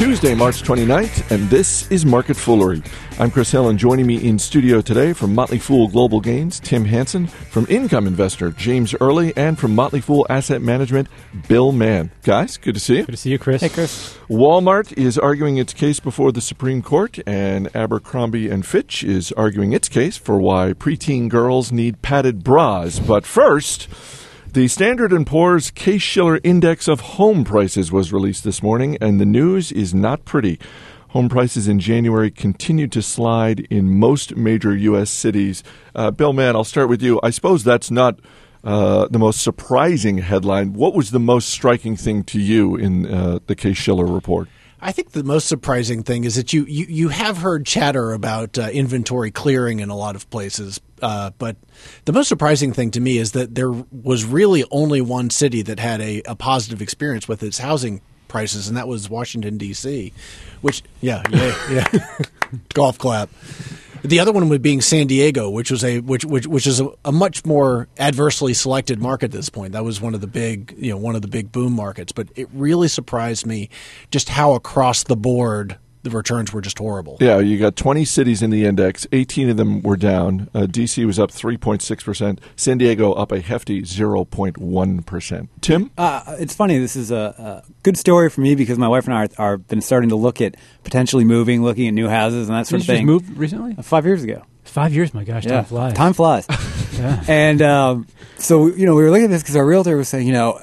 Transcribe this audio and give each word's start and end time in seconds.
Tuesday, 0.00 0.34
March 0.34 0.62
29th, 0.62 1.30
and 1.30 1.50
this 1.50 1.86
is 1.90 2.06
Market 2.06 2.34
Foolery. 2.34 2.82
I'm 3.18 3.30
Chris 3.30 3.50
Hill, 3.50 3.68
and 3.68 3.78
joining 3.78 4.06
me 4.06 4.26
in 4.26 4.38
studio 4.38 4.80
today 4.80 5.12
from 5.12 5.34
Motley 5.34 5.58
Fool 5.58 5.88
Global 5.88 6.22
Gains, 6.22 6.58
Tim 6.58 6.86
Hanson, 6.86 7.26
from 7.26 7.66
Income 7.68 8.06
Investor, 8.06 8.50
James 8.52 8.94
Early, 8.98 9.36
and 9.36 9.58
from 9.58 9.74
Motley 9.74 10.00
Fool 10.00 10.26
Asset 10.30 10.62
Management, 10.62 11.08
Bill 11.48 11.70
Mann. 11.70 12.10
Guys, 12.22 12.56
good 12.56 12.72
to 12.72 12.80
see 12.80 12.96
you. 12.96 13.04
Good 13.04 13.12
to 13.12 13.18
see 13.18 13.30
you, 13.30 13.38
Chris. 13.38 13.60
Hey, 13.60 13.68
Chris. 13.68 14.16
Walmart 14.30 14.96
is 14.96 15.18
arguing 15.18 15.58
its 15.58 15.74
case 15.74 16.00
before 16.00 16.32
the 16.32 16.40
Supreme 16.40 16.80
Court, 16.80 17.18
and 17.26 17.68
Abercrombie 17.76 18.48
and 18.48 18.64
Fitch 18.64 19.04
is 19.04 19.32
arguing 19.32 19.74
its 19.74 19.90
case 19.90 20.16
for 20.16 20.40
why 20.40 20.72
preteen 20.72 21.28
girls 21.28 21.72
need 21.72 22.00
padded 22.00 22.42
bras. 22.42 22.98
But 22.98 23.26
first, 23.26 23.86
the 24.52 24.68
Standard 24.68 25.14
& 25.26 25.26
Poor's 25.26 25.70
Case-Shiller 25.70 26.40
Index 26.42 26.88
of 26.88 27.00
Home 27.00 27.44
Prices 27.44 27.92
was 27.92 28.12
released 28.12 28.42
this 28.42 28.62
morning, 28.62 28.98
and 29.00 29.20
the 29.20 29.26
news 29.26 29.70
is 29.70 29.94
not 29.94 30.24
pretty. 30.24 30.58
Home 31.10 31.28
prices 31.28 31.68
in 31.68 31.78
January 31.78 32.30
continued 32.30 32.90
to 32.92 33.02
slide 33.02 33.60
in 33.70 33.98
most 33.98 34.36
major 34.36 34.74
U.S. 34.74 35.10
cities. 35.10 35.62
Uh, 35.94 36.10
Bill 36.10 36.32
Mann, 36.32 36.56
I'll 36.56 36.64
start 36.64 36.88
with 36.88 37.02
you. 37.02 37.20
I 37.22 37.30
suppose 37.30 37.62
that's 37.62 37.90
not 37.90 38.18
uh, 38.64 39.06
the 39.08 39.18
most 39.18 39.40
surprising 39.42 40.18
headline. 40.18 40.72
What 40.72 40.94
was 40.94 41.10
the 41.10 41.20
most 41.20 41.48
striking 41.48 41.96
thing 41.96 42.24
to 42.24 42.40
you 42.40 42.76
in 42.76 43.06
uh, 43.06 43.38
the 43.46 43.54
Case-Shiller 43.54 44.06
report? 44.06 44.48
I 44.82 44.92
think 44.92 45.12
the 45.12 45.24
most 45.24 45.46
surprising 45.46 46.02
thing 46.02 46.24
is 46.24 46.36
that 46.36 46.52
you 46.52 46.64
you, 46.64 46.86
you 46.88 47.08
have 47.08 47.38
heard 47.38 47.66
chatter 47.66 48.12
about 48.12 48.58
uh, 48.58 48.68
inventory 48.72 49.30
clearing 49.30 49.80
in 49.80 49.90
a 49.90 49.96
lot 49.96 50.16
of 50.16 50.28
places, 50.30 50.80
uh, 51.02 51.30
but 51.38 51.56
the 52.06 52.12
most 52.12 52.28
surprising 52.28 52.72
thing 52.72 52.90
to 52.92 53.00
me 53.00 53.18
is 53.18 53.32
that 53.32 53.54
there 53.54 53.70
was 53.70 54.24
really 54.24 54.64
only 54.70 55.00
one 55.00 55.30
city 55.30 55.62
that 55.62 55.78
had 55.78 56.00
a, 56.00 56.22
a 56.26 56.34
positive 56.34 56.80
experience 56.80 57.28
with 57.28 57.42
its 57.42 57.58
housing 57.58 58.00
prices, 58.28 58.68
and 58.68 58.76
that 58.76 58.88
was 58.88 59.10
Washington 59.10 59.58
D.C. 59.58 60.12
Which, 60.62 60.82
yeah, 61.00 61.22
yeah, 61.30 61.68
yeah, 61.70 62.18
golf 62.74 62.96
clap. 62.98 63.28
The 64.02 64.20
other 64.20 64.32
one 64.32 64.48
would 64.48 64.62
being 64.62 64.80
San 64.80 65.06
Diego, 65.06 65.50
which 65.50 65.70
was 65.70 65.84
a 65.84 66.00
which 66.00 66.24
which 66.24 66.46
which 66.46 66.66
is 66.66 66.80
a, 66.80 66.88
a, 67.04 67.12
much 67.12 67.44
more 67.44 67.88
adversely 67.98 68.54
selected 68.54 68.98
market 68.98 69.26
at 69.26 69.32
this 69.32 69.48
point. 69.48 69.72
That 69.72 69.84
was 69.84 70.00
one 70.00 70.14
of 70.14 70.20
the 70.20 70.26
big 70.26 70.74
you 70.78 70.90
know 70.90 70.96
one 70.96 71.16
of 71.16 71.22
the 71.22 71.28
big 71.28 71.52
boom 71.52 71.74
markets. 71.74 72.12
But 72.12 72.28
it 72.34 72.48
really 72.52 72.88
surprised 72.88 73.46
me 73.46 73.68
just 74.10 74.28
how 74.30 74.54
across 74.54 75.02
the 75.04 75.16
board 75.16 75.78
the 76.02 76.10
returns 76.10 76.52
were 76.52 76.60
just 76.60 76.78
horrible. 76.78 77.16
Yeah, 77.20 77.38
you 77.38 77.58
got 77.58 77.76
20 77.76 78.04
cities 78.04 78.42
in 78.42 78.50
the 78.50 78.64
index. 78.64 79.06
18 79.12 79.50
of 79.50 79.56
them 79.56 79.82
were 79.82 79.96
down. 79.96 80.48
Uh, 80.54 80.60
DC 80.60 81.04
was 81.04 81.18
up 81.18 81.30
3.6%. 81.30 82.38
San 82.56 82.78
Diego 82.78 83.12
up 83.12 83.32
a 83.32 83.40
hefty 83.40 83.82
0.1%. 83.82 85.48
Tim? 85.60 85.90
Uh, 85.98 86.36
it's 86.38 86.54
funny. 86.54 86.78
This 86.78 86.96
is 86.96 87.10
a, 87.10 87.64
a, 87.66 87.72
good 87.82 87.96
story 87.96 88.30
for 88.30 88.40
me 88.40 88.54
because 88.54 88.78
my 88.78 88.88
wife 88.88 89.06
and 89.06 89.14
I 89.14 89.24
are, 89.24 89.28
are, 89.38 89.56
been 89.58 89.80
starting 89.80 90.10
to 90.10 90.16
look 90.16 90.40
at 90.40 90.56
potentially 90.84 91.24
moving, 91.24 91.62
looking 91.62 91.86
at 91.88 91.94
new 91.94 92.08
houses 92.08 92.48
and 92.48 92.56
that 92.56 92.66
sort 92.66 92.82
Did 92.82 92.90
of 92.90 92.96
thing. 92.96 93.06
moved 93.06 93.36
recently? 93.36 93.74
Uh, 93.76 93.82
five 93.82 94.06
years 94.06 94.24
ago. 94.24 94.42
Five 94.64 94.94
years, 94.94 95.12
my 95.12 95.24
gosh, 95.24 95.44
yeah. 95.44 95.56
time 95.56 95.64
flies. 95.64 95.94
Time 95.94 96.12
flies. 96.12 96.46
yeah. 96.92 97.24
And 97.28 97.60
um, 97.62 98.06
so, 98.38 98.68
you 98.68 98.86
know, 98.86 98.94
we 98.94 99.02
were 99.02 99.10
looking 99.10 99.24
at 99.24 99.30
this 99.30 99.42
because 99.42 99.56
our 99.56 99.66
realtor 99.66 99.96
was 99.96 100.08
saying, 100.08 100.26
you 100.26 100.32
know, 100.32 100.58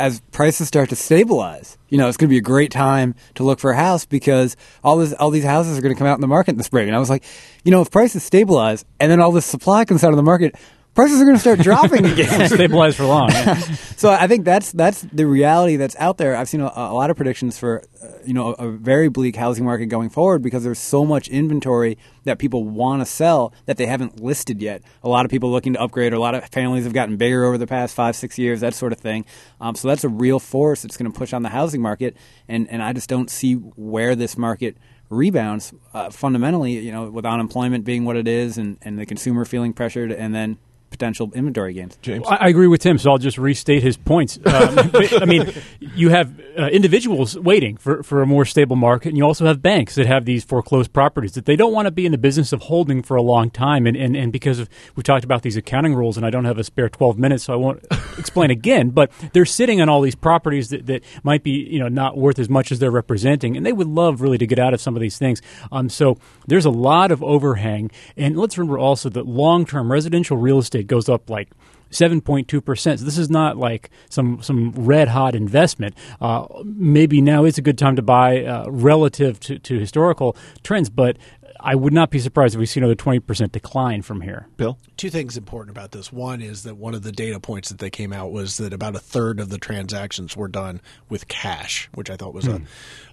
as 0.00 0.20
prices 0.32 0.66
start 0.66 0.88
to 0.88 0.96
stabilize, 0.96 1.76
you 1.90 1.98
know, 1.98 2.08
it's 2.08 2.16
going 2.16 2.28
to 2.28 2.32
be 2.32 2.38
a 2.38 2.42
great 2.42 2.70
time 2.70 3.14
to 3.34 3.44
look 3.44 3.60
for 3.60 3.70
a 3.70 3.76
house 3.76 4.06
because 4.06 4.56
all 4.82 4.96
this, 4.96 5.12
all 5.12 5.30
these 5.30 5.44
houses 5.44 5.78
are 5.78 5.82
going 5.82 5.94
to 5.94 5.98
come 5.98 6.06
out 6.06 6.14
in 6.14 6.22
the 6.22 6.26
market 6.26 6.52
in 6.52 6.56
the 6.58 6.64
spring. 6.64 6.88
And 6.88 6.96
I 6.96 6.98
was 6.98 7.10
like, 7.10 7.22
you 7.64 7.70
know, 7.70 7.82
if 7.82 7.90
prices 7.90 8.24
stabilize 8.24 8.84
and 8.98 9.12
then 9.12 9.20
all 9.20 9.30
this 9.30 9.46
supply 9.46 9.84
comes 9.84 10.02
out 10.02 10.10
of 10.10 10.16
the 10.16 10.22
market, 10.22 10.56
prices 10.94 11.20
are 11.20 11.24
going 11.24 11.36
to 11.36 11.40
start 11.40 11.60
dropping 11.60 12.06
again. 12.12 12.48
Stabilize 12.48 12.96
for 12.96 13.04
long. 13.04 13.30
Yeah. 13.30 13.54
so 13.96 14.10
I 14.10 14.26
think 14.26 14.44
that's 14.44 14.72
that's 14.72 15.02
the 15.02 15.26
reality 15.26 15.76
that's 15.76 15.96
out 15.96 16.18
there. 16.18 16.36
I've 16.36 16.48
seen 16.48 16.60
a, 16.60 16.72
a 16.74 16.94
lot 16.94 17.10
of 17.10 17.16
predictions 17.16 17.58
for 17.58 17.82
uh, 18.02 18.08
you 18.24 18.34
know 18.34 18.54
a, 18.58 18.68
a, 18.68 18.70
very 18.70 19.08
bleak 19.08 19.36
housing 19.36 19.64
market 19.64 19.86
going 19.86 20.10
forward 20.10 20.42
because 20.42 20.64
there's 20.64 20.78
so 20.78 21.04
much 21.04 21.28
inventory 21.28 21.98
that 22.24 22.38
people 22.38 22.64
want 22.64 23.00
to 23.00 23.06
sell 23.06 23.52
that 23.66 23.76
they 23.76 23.86
haven't 23.86 24.20
listed 24.20 24.60
yet. 24.60 24.82
A 25.02 25.08
lot 25.08 25.24
of 25.24 25.30
people 25.30 25.50
looking 25.50 25.74
to 25.74 25.80
upgrade. 25.80 26.12
Or 26.12 26.16
a 26.16 26.20
lot 26.20 26.34
of 26.34 26.44
families 26.46 26.84
have 26.84 26.92
gotten 26.92 27.16
bigger 27.16 27.44
over 27.44 27.58
the 27.58 27.66
past 27.66 27.94
five 27.94 28.16
six 28.16 28.38
years. 28.38 28.60
That 28.60 28.74
sort 28.74 28.92
of 28.92 28.98
thing. 28.98 29.24
Um, 29.60 29.74
so 29.74 29.88
that's 29.88 30.04
a 30.04 30.08
real 30.08 30.38
force 30.38 30.82
that's 30.82 30.96
going 30.96 31.10
to 31.10 31.16
push 31.16 31.32
on 31.32 31.42
the 31.42 31.50
housing 31.50 31.80
market. 31.80 32.16
And 32.48 32.68
and 32.70 32.82
I 32.82 32.92
just 32.92 33.08
don't 33.08 33.30
see 33.30 33.54
where 33.54 34.14
this 34.14 34.36
market 34.36 34.76
rebounds 35.08 35.74
uh, 35.92 36.10
fundamentally. 36.10 36.78
You 36.78 36.92
know, 36.92 37.10
with 37.10 37.24
unemployment 37.24 37.84
being 37.84 38.04
what 38.04 38.16
it 38.16 38.26
is, 38.28 38.58
and 38.58 38.78
and 38.82 38.98
the 38.98 39.06
consumer 39.06 39.44
feeling 39.44 39.72
pressured, 39.72 40.12
and 40.12 40.34
then 40.34 40.58
potential 40.90 41.30
inventory 41.34 41.72
gains. 41.72 41.96
James, 42.02 42.26
I, 42.28 42.36
I 42.36 42.48
agree 42.48 42.66
with 42.66 42.80
Tim, 42.80 42.98
so 42.98 43.12
I'll 43.12 43.18
just 43.18 43.38
restate 43.38 43.82
his 43.82 43.96
points. 43.96 44.38
Um, 44.44 44.90
I 44.94 45.24
mean, 45.24 45.52
you 45.80 46.10
have 46.10 46.38
uh, 46.58 46.66
individuals 46.66 47.38
waiting 47.38 47.76
for, 47.76 48.02
for 48.02 48.22
a 48.22 48.26
more 48.26 48.44
stable 48.44 48.76
market, 48.76 49.10
and 49.10 49.16
you 49.16 49.24
also 49.24 49.46
have 49.46 49.62
banks 49.62 49.94
that 49.94 50.06
have 50.06 50.24
these 50.24 50.44
foreclosed 50.44 50.92
properties 50.92 51.32
that 51.32 51.46
they 51.46 51.56
don't 51.56 51.72
want 51.72 51.86
to 51.86 51.90
be 51.90 52.06
in 52.06 52.12
the 52.12 52.18
business 52.18 52.52
of 52.52 52.62
holding 52.62 53.02
for 53.02 53.16
a 53.16 53.22
long 53.22 53.50
time. 53.50 53.86
And, 53.86 53.96
and, 53.96 54.16
and 54.16 54.32
because 54.32 54.58
of 54.58 54.68
we 54.96 55.02
talked 55.02 55.24
about 55.24 55.42
these 55.42 55.56
accounting 55.56 55.94
rules, 55.94 56.16
and 56.16 56.26
I 56.26 56.30
don't 56.30 56.44
have 56.44 56.58
a 56.58 56.64
spare 56.64 56.88
twelve 56.88 57.18
minutes, 57.18 57.44
so 57.44 57.52
I 57.52 57.56
won't 57.56 57.84
explain 58.18 58.50
again. 58.50 58.90
But 58.90 59.10
they're 59.32 59.44
sitting 59.44 59.80
on 59.80 59.88
all 59.88 60.00
these 60.00 60.14
properties 60.16 60.70
that, 60.70 60.86
that 60.86 61.04
might 61.22 61.42
be 61.42 61.52
you 61.52 61.78
know 61.78 61.88
not 61.88 62.16
worth 62.16 62.38
as 62.38 62.48
much 62.48 62.72
as 62.72 62.78
they're 62.80 62.90
representing, 62.90 63.56
and 63.56 63.64
they 63.64 63.72
would 63.72 63.88
love 63.88 64.20
really 64.20 64.38
to 64.38 64.46
get 64.46 64.58
out 64.58 64.74
of 64.74 64.80
some 64.80 64.96
of 64.96 65.00
these 65.00 65.18
things. 65.18 65.40
Um, 65.70 65.88
so 65.88 66.18
there's 66.46 66.66
a 66.66 66.70
lot 66.70 67.12
of 67.12 67.22
overhang, 67.22 67.90
and 68.16 68.36
let's 68.36 68.58
remember 68.58 68.78
also 68.78 69.08
that 69.10 69.26
long 69.26 69.64
term 69.64 69.90
residential 69.92 70.36
real 70.36 70.58
estate 70.58 70.79
goes 70.86 71.08
up 71.08 71.30
like 71.30 71.48
7.2 71.90 72.64
percent. 72.64 73.00
So 73.00 73.04
this 73.04 73.18
is 73.18 73.30
not 73.30 73.56
like 73.56 73.90
some 74.08 74.42
some 74.42 74.72
red 74.72 75.08
hot 75.08 75.34
investment. 75.34 75.94
Uh, 76.20 76.46
maybe 76.64 77.20
now 77.20 77.44
is 77.44 77.58
a 77.58 77.62
good 77.62 77.78
time 77.78 77.96
to 77.96 78.02
buy 78.02 78.44
uh, 78.44 78.66
relative 78.68 79.40
to, 79.40 79.58
to 79.58 79.78
historical 79.78 80.36
trends, 80.62 80.88
but 80.88 81.16
I 81.62 81.74
would 81.74 81.92
not 81.92 82.10
be 82.10 82.18
surprised 82.18 82.54
if 82.54 82.58
we 82.58 82.66
see 82.66 82.80
another 82.80 82.94
20% 82.94 83.52
decline 83.52 84.02
from 84.02 84.20
here. 84.22 84.46
Bill? 84.56 84.78
Two 84.96 85.10
things 85.10 85.36
important 85.36 85.76
about 85.76 85.92
this. 85.92 86.12
One 86.12 86.40
is 86.42 86.62
that 86.64 86.76
one 86.76 86.94
of 86.94 87.02
the 87.02 87.12
data 87.12 87.38
points 87.40 87.68
that 87.68 87.78
they 87.78 87.90
came 87.90 88.12
out 88.12 88.32
was 88.32 88.56
that 88.56 88.72
about 88.72 88.96
a 88.96 88.98
third 88.98 89.40
of 89.40 89.48
the 89.50 89.58
transactions 89.58 90.36
were 90.36 90.48
done 90.48 90.80
with 91.08 91.28
cash, 91.28 91.88
which 91.94 92.10
I 92.10 92.16
thought 92.16 92.34
was 92.34 92.46
Hmm. 92.46 92.64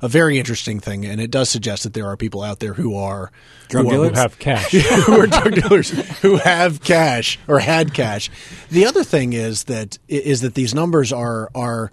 a, 0.02 0.06
a 0.06 0.08
very 0.08 0.40
interesting 0.40 0.80
thing. 0.80 1.06
And 1.06 1.20
it 1.22 1.32
does 1.32 1.50
suggest 1.50 1.84
that 1.84 1.94
there 1.94 2.08
are 2.08 2.18
people 2.18 2.42
out 2.42 2.60
there 2.60 2.74
who 2.74 2.96
are 2.96 3.32
Drug 3.70 3.86
who, 3.86 3.90
are, 3.90 4.10
dealers? 4.10 4.10
Who 4.16 4.20
have 4.22 4.40
cash. 4.40 4.72
who 4.72 5.20
are 5.22 5.28
drug 5.28 5.54
dealers 5.56 5.90
who 6.22 6.38
have 6.38 6.82
cash 6.82 7.38
or 7.48 7.60
had 7.60 7.94
cash. 7.94 8.30
The 8.70 8.86
other 8.86 9.04
thing 9.04 9.34
is 9.34 9.66
that 9.66 9.98
is 10.08 10.42
that 10.42 10.54
these 10.56 10.74
numbers 10.74 11.12
are 11.12 11.50
are 11.54 11.92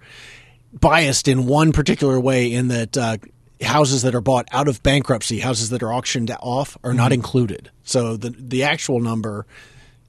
biased 0.73 1.27
in 1.27 1.45
one 1.45 1.71
particular 1.71 2.19
way 2.19 2.51
in 2.51 2.67
that 2.69 2.97
uh, 2.97 3.17
houses 3.61 4.01
that 4.01 4.15
are 4.15 4.21
bought 4.21 4.47
out 4.51 4.67
of 4.67 4.83
bankruptcy, 4.83 5.39
houses 5.39 5.69
that 5.69 5.81
are 5.81 5.93
auctioned 5.93 6.31
off, 6.39 6.77
are 6.83 6.93
not 6.93 7.05
mm-hmm. 7.05 7.13
included. 7.13 7.71
So 7.83 8.17
the 8.17 8.29
the 8.31 8.63
actual 8.63 8.99
number 8.99 9.45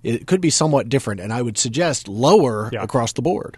it 0.03 0.27
could 0.27 0.41
be 0.41 0.51
somewhat 0.51 0.89
different, 0.89 1.21
and 1.21 1.33
I 1.33 1.43
would 1.43 1.59
suggest 1.59 2.07
lower 2.07 2.71
Yeah. 2.73 2.83
across 2.83 3.13
the 3.13 3.23
board. 3.23 3.57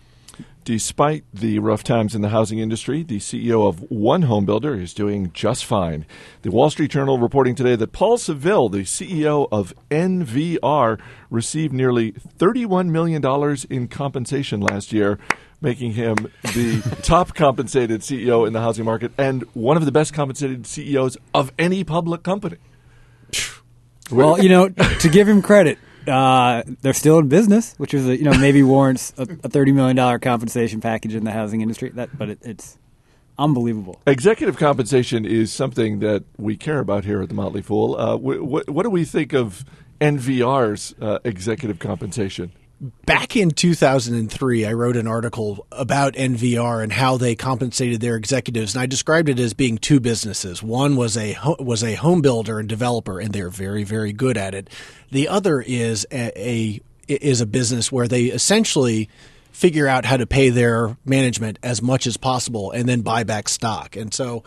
Despite 0.65 1.25
the 1.33 1.59
rough 1.61 1.83
times 1.83 2.15
in 2.15 2.21
the 2.21 2.29
housing 2.29 2.59
industry, 2.59 3.03
the 3.03 3.19
CEO 3.19 3.67
of 3.67 3.91
one 3.91 4.23
home 4.23 4.45
builder 4.45 4.75
is 4.75 4.93
doing 4.93 5.31
just 5.33 5.65
fine. 5.65 6.05
The 6.43 6.51
Wall 6.51 6.69
Street 6.69 6.91
Journal 6.91 7.19
reporting 7.19 7.55
today 7.55 7.75
that 7.77 7.93
Paul 7.93 8.19
Saville, 8.19 8.69
the 8.69 8.83
CEO 8.83 9.49
of 9.51 9.73
NVR, 9.91 10.99
received 11.31 11.73
nearly 11.73 12.13
$31 12.13 12.91
million 12.91 13.25
in 13.71 13.89
compensation 13.89 14.61
last 14.61 14.93
year, 14.93 15.19
making 15.61 15.93
him 15.93 16.17
the 16.43 16.81
top 17.03 17.35
compensated 17.35 18.01
CEO 18.03 18.47
in 18.47 18.53
the 18.53 18.61
housing 18.61 18.85
market 18.85 19.13
and 19.19 19.43
one 19.55 19.77
of 19.77 19.85
the 19.85 19.93
best 19.93 20.15
compensated 20.15 20.67
CEOs 20.67 21.17
of 21.35 21.53
any 21.59 21.85
public 21.85 22.23
company. 22.23 22.57
Well, 24.11 24.43
you 24.43 24.49
know, 24.49 24.69
to 24.69 25.09
give 25.09 25.29
him 25.29 25.43
credit, 25.43 25.79
uh, 26.07 26.63
they're 26.81 26.95
still 26.95 27.19
in 27.19 27.29
business, 27.29 27.75
which 27.77 27.93
is 27.93 28.09
a, 28.09 28.17
you 28.17 28.25
know 28.25 28.37
maybe 28.39 28.63
warrants 28.63 29.13
a, 29.19 29.23
a 29.45 29.49
thirty 29.49 29.73
million 29.73 29.97
dollar 29.97 30.19
compensation 30.19 30.81
package 30.81 31.15
in 31.15 31.25
the 31.25 31.33
housing 31.33 31.61
industry. 31.61 31.91
That, 31.91 32.17
but 32.17 32.31
it, 32.31 32.39
it's 32.43 32.79
unbelievable. 33.39 34.01
Executive 34.07 34.57
compensation 34.57 35.27
is 35.27 35.53
something 35.53 35.99
that 35.99 36.25
we 36.39 36.57
care 36.57 36.79
about 36.79 37.05
here 37.05 37.21
at 37.21 37.29
the 37.29 37.35
Motley 37.35 37.61
Fool. 37.61 37.97
Uh, 37.97 38.17
wh- 38.17 38.39
wh- 38.63 38.69
what 38.69 38.85
do 38.85 38.91
we 38.91 39.05
think 39.05 39.35
of 39.35 39.65
NVR's 40.01 40.95
uh, 41.01 41.19
executive 41.25 41.79
compensation? 41.79 42.53
Back 42.81 43.35
in 43.35 43.51
2003, 43.51 44.65
I 44.65 44.73
wrote 44.73 44.97
an 44.97 45.09
article 45.09 45.67
about 45.73 46.15
NVR 46.15 46.81
and 46.81 46.93
how 46.93 47.17
they 47.17 47.35
compensated 47.35 48.01
their 48.01 48.15
executives, 48.15 48.75
and 48.75 48.81
I 48.81 48.87
described 48.87 49.29
it 49.29 49.41
as 49.41 49.53
being 49.53 49.79
two 49.79 49.99
businesses. 49.99 50.63
One 50.63 50.95
was 50.95 51.17
a 51.17 51.37
was 51.59 51.83
a 51.83 51.95
home 51.95 52.23
builder 52.23 52.61
and 52.61 52.69
developer, 52.69 53.19
and 53.19 53.33
they're 53.33 53.51
very 53.51 53.83
very 53.83 54.13
good 54.13 54.37
at 54.37 54.55
it. 54.55 54.71
The 55.11 55.27
other 55.27 55.61
is 55.61 56.07
a, 56.13 56.31
a 56.41 56.81
is 57.09 57.41
a 57.41 57.47
business 57.47 57.91
where 57.91 58.07
they 58.07 58.27
essentially 58.27 59.09
figure 59.51 59.89
out 59.89 60.05
how 60.05 60.17
to 60.17 60.27
pay 60.27 60.51
their 60.51 60.97
management 61.05 61.59
as 61.65 61.83
much 61.83 62.07
as 62.07 62.17
possible 62.17 62.71
and 62.71 62.89
then 62.89 63.01
buy 63.01 63.25
back 63.25 63.49
stock. 63.49 63.97
And 63.97 64.15
so 64.15 64.45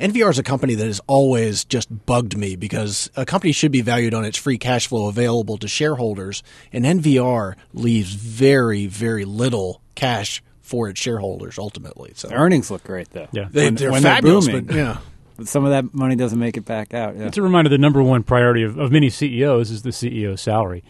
NVR 0.00 0.30
is 0.30 0.38
a 0.38 0.42
company 0.44 0.74
that 0.76 0.86
has 0.86 1.00
always 1.06 1.64
just 1.64 2.06
bugged 2.06 2.36
me 2.36 2.54
because 2.56 3.10
a 3.16 3.24
company 3.26 3.52
should 3.52 3.72
be 3.72 3.80
valued 3.80 4.14
on 4.14 4.24
its 4.24 4.36
free 4.38 4.58
cash 4.58 4.86
flow 4.86 5.08
available 5.08 5.58
to 5.58 5.66
shareholders, 5.68 6.42
and 6.72 6.84
NVR 6.84 7.54
leaves 7.74 8.12
very, 8.14 8.86
very 8.86 9.24
little 9.24 9.82
cash 9.96 10.42
for 10.60 10.88
its 10.88 11.00
shareholders 11.00 11.58
ultimately. 11.58 12.12
So 12.14 12.28
The 12.28 12.34
earnings 12.34 12.70
look 12.70 12.84
great 12.84 13.10
though. 13.10 13.26
Yeah. 13.32 13.48
they, 13.50 13.64
When- 13.64 13.74
they're 13.74 13.90
when 13.92 14.02
fabulous, 14.02 14.46
booming. 14.46 14.64
but 14.66 14.76
yeah. 14.76 14.98
But 15.36 15.46
some 15.48 15.64
of 15.64 15.70
that 15.70 15.94
money 15.94 16.16
doesn't 16.16 16.38
make 16.38 16.56
it 16.56 16.64
back 16.64 16.92
out. 16.94 17.16
Yeah. 17.16 17.26
It's 17.26 17.38
a 17.38 17.42
reminder 17.42 17.70
the 17.70 17.78
number 17.78 18.02
one 18.02 18.22
priority 18.24 18.64
of, 18.64 18.76
of 18.76 18.90
many 18.90 19.08
CEOs 19.08 19.70
is 19.70 19.82
the 19.82 19.90
CEO 19.90 20.36
salary. 20.38 20.82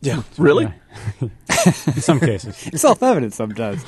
Yeah. 0.00 0.22
Really? 0.38 0.72
In 1.20 1.30
some 2.00 2.20
cases. 2.20 2.56
It's 2.68 2.82
self-evident 2.82 3.34
sometimes. 3.34 3.84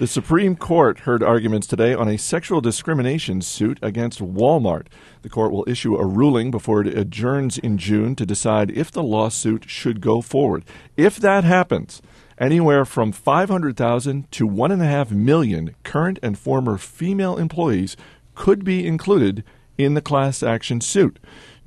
The 0.00 0.06
Supreme 0.06 0.56
Court 0.56 1.00
heard 1.00 1.22
arguments 1.22 1.66
today 1.66 1.92
on 1.92 2.08
a 2.08 2.16
sexual 2.16 2.62
discrimination 2.62 3.42
suit 3.42 3.78
against 3.82 4.20
Walmart. 4.20 4.86
The 5.20 5.28
court 5.28 5.52
will 5.52 5.68
issue 5.68 5.94
a 5.94 6.06
ruling 6.06 6.50
before 6.50 6.80
it 6.80 6.96
adjourns 6.96 7.58
in 7.58 7.76
June 7.76 8.16
to 8.16 8.24
decide 8.24 8.70
if 8.70 8.90
the 8.90 9.02
lawsuit 9.02 9.68
should 9.68 10.00
go 10.00 10.22
forward. 10.22 10.64
If 10.96 11.18
that 11.18 11.44
happens, 11.44 12.00
anywhere 12.38 12.86
from 12.86 13.12
500,000 13.12 14.32
to 14.32 14.48
1.5 14.48 15.10
million 15.10 15.74
current 15.84 16.18
and 16.22 16.38
former 16.38 16.78
female 16.78 17.36
employees 17.36 17.94
could 18.34 18.64
be 18.64 18.86
included 18.86 19.44
in 19.76 19.92
the 19.92 20.00
class 20.00 20.42
action 20.42 20.80
suit. 20.80 21.18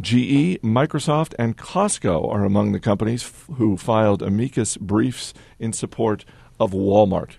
GE, 0.01 0.57
Microsoft, 0.63 1.36
and 1.38 1.56
Costco 1.56 2.27
are 2.33 2.44
among 2.44 2.71
the 2.71 2.79
companies 2.79 3.24
f- 3.24 3.45
who 3.57 3.77
filed 3.77 4.24
amicus 4.24 4.75
briefs 4.77 5.36
in 5.59 5.71
support 5.71 6.25
of 6.59 6.71
Walmart. 6.71 7.33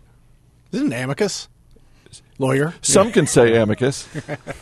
Isn't 0.74 0.92
it 0.92 0.96
amicus 0.96 1.48
lawyer? 2.38 2.74
Some 2.82 3.12
can 3.12 3.26
say 3.26 3.56
amicus. 3.56 4.08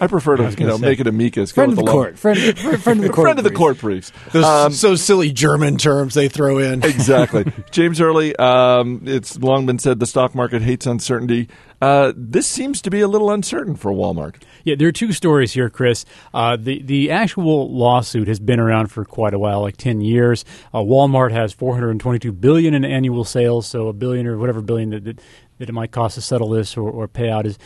I 0.00 0.06
prefer 0.06 0.36
to 0.36 0.50
you 0.58 0.66
know 0.66 0.76
say. 0.76 0.82
make 0.82 1.00
it 1.00 1.06
amicus. 1.06 1.52
friend 1.52 1.72
of 1.72 1.78
with 1.78 1.86
the 1.86 1.92
court. 1.92 2.18
Friend, 2.18 2.38
friend 2.58 3.00
of 3.00 3.06
the 3.06 3.08
court. 3.12 3.24
friend 3.26 3.38
of 3.38 3.44
the 3.44 3.50
court 3.50 3.78
briefs. 3.78 4.12
Those 4.32 4.44
Um, 4.44 4.72
so 4.72 4.94
silly 4.94 5.32
German 5.32 5.78
terms 5.78 6.14
they 6.14 6.28
throw 6.28 6.58
in. 6.58 6.82
exactly. 6.84 7.44
James 7.70 8.00
Early, 8.00 8.34
um, 8.36 9.02
it's 9.06 9.38
long 9.38 9.66
been 9.66 9.78
said 9.78 10.00
the 10.00 10.06
stock 10.06 10.34
market 10.34 10.62
hates 10.62 10.86
uncertainty. 10.86 11.48
Uh, 11.80 12.12
this 12.16 12.46
seems 12.46 12.80
to 12.80 12.90
be 12.90 13.00
a 13.00 13.08
little 13.08 13.28
uncertain 13.32 13.74
for 13.74 13.90
Walmart. 13.90 14.36
Yeah, 14.62 14.76
there 14.76 14.86
are 14.86 14.92
two 14.92 15.12
stories 15.12 15.52
here, 15.52 15.68
Chris. 15.68 16.04
Uh, 16.32 16.56
the 16.56 16.80
the 16.80 17.10
actual 17.10 17.74
lawsuit 17.76 18.28
has 18.28 18.38
been 18.38 18.60
around 18.60 18.92
for 18.92 19.04
quite 19.04 19.34
a 19.34 19.38
while, 19.38 19.62
like 19.62 19.76
ten 19.76 20.00
years. 20.00 20.44
Uh, 20.72 20.78
Walmart 20.78 21.32
has 21.32 21.52
422 21.52 22.30
billion 22.30 22.74
in 22.74 22.84
annual 22.84 23.24
sales, 23.24 23.66
so 23.66 23.88
a 23.88 23.92
billion 23.92 24.28
or 24.28 24.38
whatever 24.38 24.60
billion 24.60 24.90
that 24.90 25.04
that, 25.04 25.20
that 25.62 25.68
it 25.68 25.72
might 25.72 25.92
cost 25.92 26.16
to 26.16 26.20
settle 26.20 26.48
this 26.48 26.76
or, 26.76 26.90
or 26.90 27.06
pay 27.06 27.30
out 27.30 27.46
is 27.46 27.56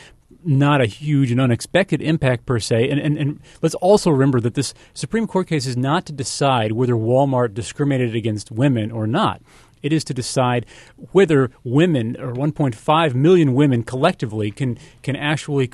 not 0.44 0.82
a 0.82 0.86
huge 0.86 1.30
and 1.30 1.40
unexpected 1.40 2.02
impact 2.02 2.44
per 2.44 2.60
se. 2.60 2.90
And, 2.90 3.00
and 3.00 3.16
and 3.16 3.40
let's 3.62 3.74
also 3.76 4.10
remember 4.10 4.38
that 4.40 4.52
this 4.52 4.74
Supreme 4.92 5.26
Court 5.26 5.48
case 5.48 5.64
is 5.64 5.78
not 5.78 6.04
to 6.06 6.12
decide 6.12 6.72
whether 6.72 6.92
Walmart 6.92 7.54
discriminated 7.54 8.14
against 8.14 8.50
women 8.50 8.90
or 8.90 9.06
not. 9.06 9.40
It 9.82 9.94
is 9.94 10.04
to 10.04 10.14
decide 10.14 10.66
whether 11.12 11.50
women, 11.64 12.20
or 12.20 12.34
1.5 12.34 13.14
million 13.14 13.54
women 13.54 13.82
collectively, 13.82 14.50
can 14.50 14.76
can 15.02 15.16
actually 15.16 15.70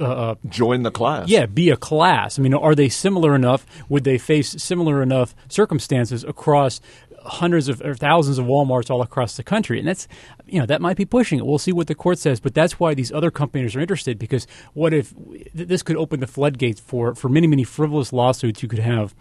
uh, 0.00 0.36
Join 0.48 0.82
the 0.82 0.90
class. 0.90 1.28
yeah, 1.28 1.46
be 1.46 1.70
a 1.70 1.76
class. 1.76 2.38
I 2.38 2.42
mean, 2.42 2.54
are 2.54 2.74
they 2.74 2.88
similar 2.88 3.34
enough? 3.34 3.66
Would 3.88 4.04
they 4.04 4.18
face 4.18 4.50
similar 4.62 5.02
enough 5.02 5.34
circumstances 5.48 6.24
across 6.24 6.80
hundreds 7.26 7.68
of 7.68 7.80
or 7.82 7.94
thousands 7.94 8.38
of 8.38 8.46
WalMarts 8.46 8.90
all 8.90 9.02
across 9.02 9.36
the 9.36 9.42
country? 9.42 9.78
And 9.78 9.86
that's, 9.86 10.08
you 10.46 10.58
know, 10.58 10.66
that 10.66 10.80
might 10.80 10.96
be 10.96 11.04
pushing 11.04 11.38
it. 11.38 11.46
We'll 11.46 11.58
see 11.58 11.72
what 11.72 11.86
the 11.86 11.94
court 11.94 12.18
says, 12.18 12.40
but 12.40 12.54
that's 12.54 12.80
why 12.80 12.94
these 12.94 13.12
other 13.12 13.30
companies 13.30 13.76
are 13.76 13.80
interested 13.80 14.18
because 14.18 14.46
what 14.74 14.94
if 14.94 15.14
this 15.54 15.82
could 15.82 15.96
open 15.96 16.20
the 16.20 16.26
floodgates 16.26 16.80
for 16.80 17.14
for 17.14 17.28
many 17.28 17.46
many 17.46 17.64
frivolous 17.64 18.12
lawsuits? 18.12 18.62
You 18.62 18.68
could 18.68 18.80
have, 18.80 19.14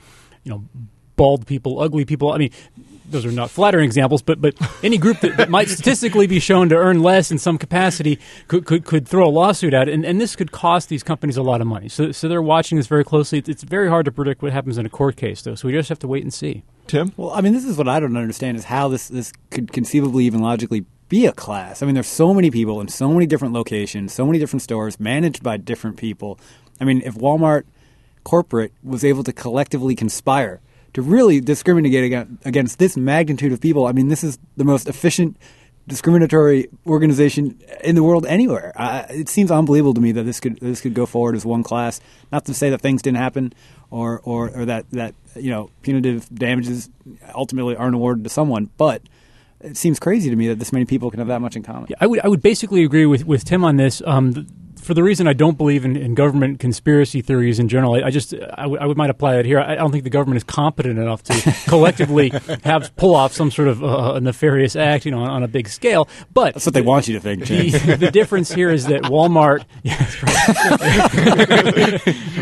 you 0.43 0.51
know. 0.51 0.65
Bald 1.17 1.47
people, 1.47 1.79
ugly 1.79 2.03
people. 2.03 2.33
I 2.33 2.37
mean, 2.37 2.51
those 3.09 3.25
are 3.25 3.31
not 3.31 3.49
flattering 3.49 3.85
examples, 3.85 4.21
but 4.21 4.41
but 4.41 4.55
any 4.83 4.97
group 4.97 5.19
that, 5.21 5.37
that 5.37 5.49
might 5.49 5.69
statistically 5.69 6.27
be 6.27 6.39
shown 6.39 6.69
to 6.69 6.75
earn 6.75 7.01
less 7.01 7.31
in 7.31 7.37
some 7.37 7.57
capacity 7.57 8.19
could 8.47 8.65
could, 8.65 8.85
could 8.85 9.07
throw 9.07 9.27
a 9.27 9.29
lawsuit 9.29 9.73
at 9.73 9.87
it, 9.87 9.93
and, 9.93 10.05
and 10.05 10.19
this 10.19 10.35
could 10.35 10.51
cost 10.51 10.89
these 10.89 11.03
companies 11.03 11.37
a 11.37 11.43
lot 11.43 11.61
of 11.61 11.67
money. 11.67 11.89
So 11.89 12.11
so 12.11 12.27
they're 12.27 12.41
watching 12.41 12.77
this 12.77 12.87
very 12.87 13.03
closely. 13.03 13.39
It's, 13.39 13.49
it's 13.49 13.63
very 13.63 13.89
hard 13.89 14.05
to 14.05 14.11
predict 14.11 14.41
what 14.41 14.51
happens 14.51 14.77
in 14.77 14.85
a 14.85 14.89
court 14.89 15.15
case, 15.15 15.41
though. 15.41 15.55
So 15.55 15.67
we 15.67 15.73
just 15.73 15.89
have 15.89 15.99
to 15.99 16.07
wait 16.07 16.23
and 16.23 16.33
see. 16.33 16.63
Tim? 16.87 17.13
Well, 17.17 17.31
I 17.31 17.41
mean, 17.41 17.53
this 17.53 17.65
is 17.65 17.77
what 17.77 17.87
I 17.87 17.99
don't 17.99 18.15
understand 18.15 18.57
is 18.57 18.65
how 18.65 18.87
this 18.87 19.07
this 19.07 19.31
could 19.49 19.71
conceivably 19.71 20.25
even 20.25 20.41
logically 20.41 20.85
be 21.09 21.25
a 21.25 21.31
class. 21.31 21.81
I 21.81 21.85
mean, 21.85 21.95
there's 21.95 22.07
so 22.07 22.33
many 22.33 22.49
people 22.49 22.81
in 22.81 22.87
so 22.87 23.09
many 23.09 23.25
different 23.25 23.53
locations, 23.53 24.13
so 24.13 24.25
many 24.25 24.39
different 24.39 24.63
stores 24.63 24.99
managed 24.99 25.43
by 25.43 25.57
different 25.57 25.97
people. 25.97 26.39
I 26.79 26.83
mean, 26.83 27.01
if 27.05 27.15
Walmart 27.15 27.63
corporate 28.23 28.73
was 28.83 29.05
able 29.05 29.23
to 29.23 29.31
collectively 29.31 29.95
conspire 29.95 30.59
to 30.95 31.01
really 31.01 31.41
discriminate 31.41 32.13
against, 32.45 32.79
this 32.79 32.95
magnitude 32.95 33.51
of 33.51 33.59
people, 33.59 33.85
I 33.85 33.91
mean, 33.91 34.07
this 34.07 34.23
is 34.23 34.39
the 34.55 34.63
most 34.63 34.87
efficient 34.87 35.37
discriminatory 35.87 36.69
organization 36.87 37.61
in 37.83 37.95
the 37.95 38.01
world 38.01 38.25
anywhere. 38.25 38.71
Uh, 38.77 39.03
it 39.09 39.27
seems 39.27 39.51
unbelievable 39.51 39.93
to 39.93 39.99
me 39.99 40.13
that 40.13 40.23
this 40.23 40.39
could 40.39 40.57
this 40.59 40.81
could 40.81 40.93
go 40.93 41.05
forward 41.05 41.35
as 41.35 41.45
one 41.45 41.63
class. 41.63 41.99
Not 42.31 42.45
to 42.45 42.53
say 42.53 42.69
that 42.69 42.81
things 42.81 43.01
didn't 43.01 43.17
happen, 43.17 43.53
or 43.91 44.21
or, 44.23 44.49
or 44.57 44.65
that 44.65 44.89
that 44.91 45.13
you 45.35 45.51
know 45.51 45.69
punitive 45.81 46.29
damages 46.33 46.89
ultimately 47.35 47.75
aren't 47.75 47.93
awarded 47.95 48.23
to 48.23 48.29
someone, 48.29 48.69
but 48.77 49.01
it 49.59 49.75
seems 49.75 49.99
crazy 49.99 50.29
to 50.29 50.35
me 50.35 50.47
that 50.47 50.59
this 50.59 50.71
many 50.71 50.85
people 50.85 51.11
can 51.11 51.19
have 51.19 51.27
that 51.27 51.41
much 51.41 51.57
in 51.57 51.61
common. 51.61 51.87
Yeah, 51.89 51.97
I 51.99 52.07
would 52.07 52.21
I 52.23 52.29
would 52.29 52.41
basically 52.41 52.83
agree 52.85 53.05
with, 53.05 53.25
with 53.25 53.43
Tim 53.43 53.65
on 53.65 53.75
this. 53.75 54.01
Um, 54.05 54.33
th- 54.33 54.47
for 54.85 54.93
the 54.93 55.03
reason 55.03 55.27
I 55.27 55.33
don't 55.33 55.57
believe 55.57 55.83
in, 55.83 55.95
in 55.95 56.13
government 56.13 56.59
conspiracy 56.59 57.21
theories 57.21 57.59
in 57.59 57.67
general, 57.67 57.95
I, 57.95 58.03
I 58.03 58.09
just 58.11 58.33
I, 58.33 58.63
w- 58.63 58.79
I 58.79 58.85
would 58.85 58.97
might 58.97 59.09
apply 59.09 59.35
that 59.37 59.45
here. 59.45 59.59
I, 59.59 59.73
I 59.73 59.75
don't 59.75 59.91
think 59.91 60.03
the 60.03 60.09
government 60.11 60.37
is 60.37 60.43
competent 60.43 60.99
enough 60.99 61.23
to 61.23 61.55
collectively 61.67 62.31
have 62.63 62.95
pull 62.95 63.15
off 63.15 63.33
some 63.33 63.49
sort 63.49 63.67
of 63.67 63.83
uh, 63.83 64.19
nefarious 64.19 64.75
act, 64.75 65.05
you 65.05 65.11
know, 65.11 65.23
on, 65.23 65.29
on 65.29 65.43
a 65.43 65.47
big 65.47 65.67
scale. 65.67 66.07
But 66.33 66.53
That's 66.53 66.65
what 66.67 66.75
they 66.75 66.81
want 66.81 67.07
you 67.07 67.15
to 67.15 67.19
think. 67.19 67.45
Jay. 67.45 67.69
the, 67.71 67.95
the 67.97 68.11
difference 68.11 68.51
here 68.51 68.69
is 68.69 68.85
that 68.87 69.03
Walmart. 69.03 69.65
Yeah, 69.83 69.95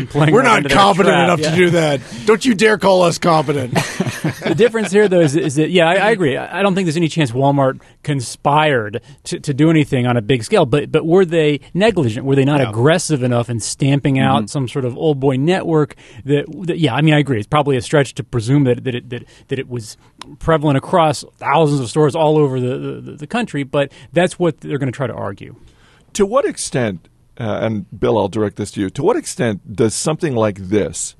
that's 0.04 0.14
right. 0.16 0.22
I'm 0.22 0.32
playing 0.32 0.34
We're 0.34 0.42
not 0.42 0.58
into 0.58 0.68
that 0.68 0.74
competent 0.74 1.14
enough 1.14 1.40
yeah. 1.40 1.50
to 1.50 1.56
do 1.56 1.70
that. 1.70 2.00
Don't 2.24 2.44
you 2.44 2.54
dare 2.54 2.78
call 2.78 3.02
us 3.02 3.18
competent. 3.18 3.74
the 3.74 4.54
difference 4.56 4.90
here, 4.90 5.08
though, 5.08 5.20
is, 5.20 5.36
is 5.36 5.56
that 5.56 5.70
yeah, 5.70 5.88
I, 5.88 5.94
I 5.94 6.10
agree. 6.10 6.36
I 6.36 6.60
I 6.60 6.62
don't 6.62 6.74
think 6.74 6.86
there's 6.86 6.96
any 6.96 7.08
chance 7.08 7.30
Walmart 7.32 7.80
conspired 8.02 9.02
to, 9.24 9.40
to 9.40 9.54
do 9.54 9.70
anything 9.70 10.06
on 10.06 10.16
a 10.16 10.22
big 10.22 10.44
scale. 10.44 10.66
But 10.66 10.90
but 10.90 11.06
were 11.06 11.24
they 11.24 11.60
negligent? 11.74 12.24
Were 12.24 12.36
they 12.36 12.44
not 12.44 12.60
aggressive 12.60 13.22
enough 13.22 13.50
in 13.50 13.60
stamping 13.60 14.18
out 14.18 14.38
mm-hmm. 14.38 14.46
some 14.46 14.68
sort 14.68 14.84
of 14.84 14.96
old 14.96 15.20
boy 15.20 15.36
network? 15.36 15.96
That, 16.24 16.46
that 16.66 16.78
yeah, 16.78 16.94
I 16.94 17.02
mean, 17.02 17.14
I 17.14 17.18
agree. 17.18 17.38
It's 17.38 17.46
probably 17.46 17.76
a 17.76 17.82
stretch 17.82 18.14
to 18.14 18.24
presume 18.24 18.64
that 18.64 18.84
that 18.84 18.94
it, 18.94 19.10
that, 19.10 19.24
that 19.48 19.58
it 19.58 19.68
was 19.68 19.96
prevalent 20.38 20.76
across 20.76 21.24
thousands 21.36 21.80
of 21.80 21.90
stores 21.90 22.14
all 22.14 22.38
over 22.38 22.60
the, 22.60 23.00
the, 23.00 23.12
the 23.12 23.26
country. 23.26 23.62
But 23.62 23.92
that's 24.12 24.38
what 24.38 24.60
they're 24.60 24.78
going 24.78 24.92
to 24.92 24.96
try 24.96 25.06
to 25.06 25.14
argue. 25.14 25.56
To 26.14 26.24
what 26.24 26.44
extent, 26.44 27.08
uh, 27.38 27.60
and 27.62 27.86
Bill, 27.98 28.18
I'll 28.18 28.28
direct 28.28 28.56
this 28.56 28.70
to 28.72 28.80
you, 28.80 28.90
to 28.90 29.02
what 29.02 29.16
extent 29.16 29.74
does 29.74 29.94
something 29.94 30.34
like 30.34 30.58
this 30.58 31.16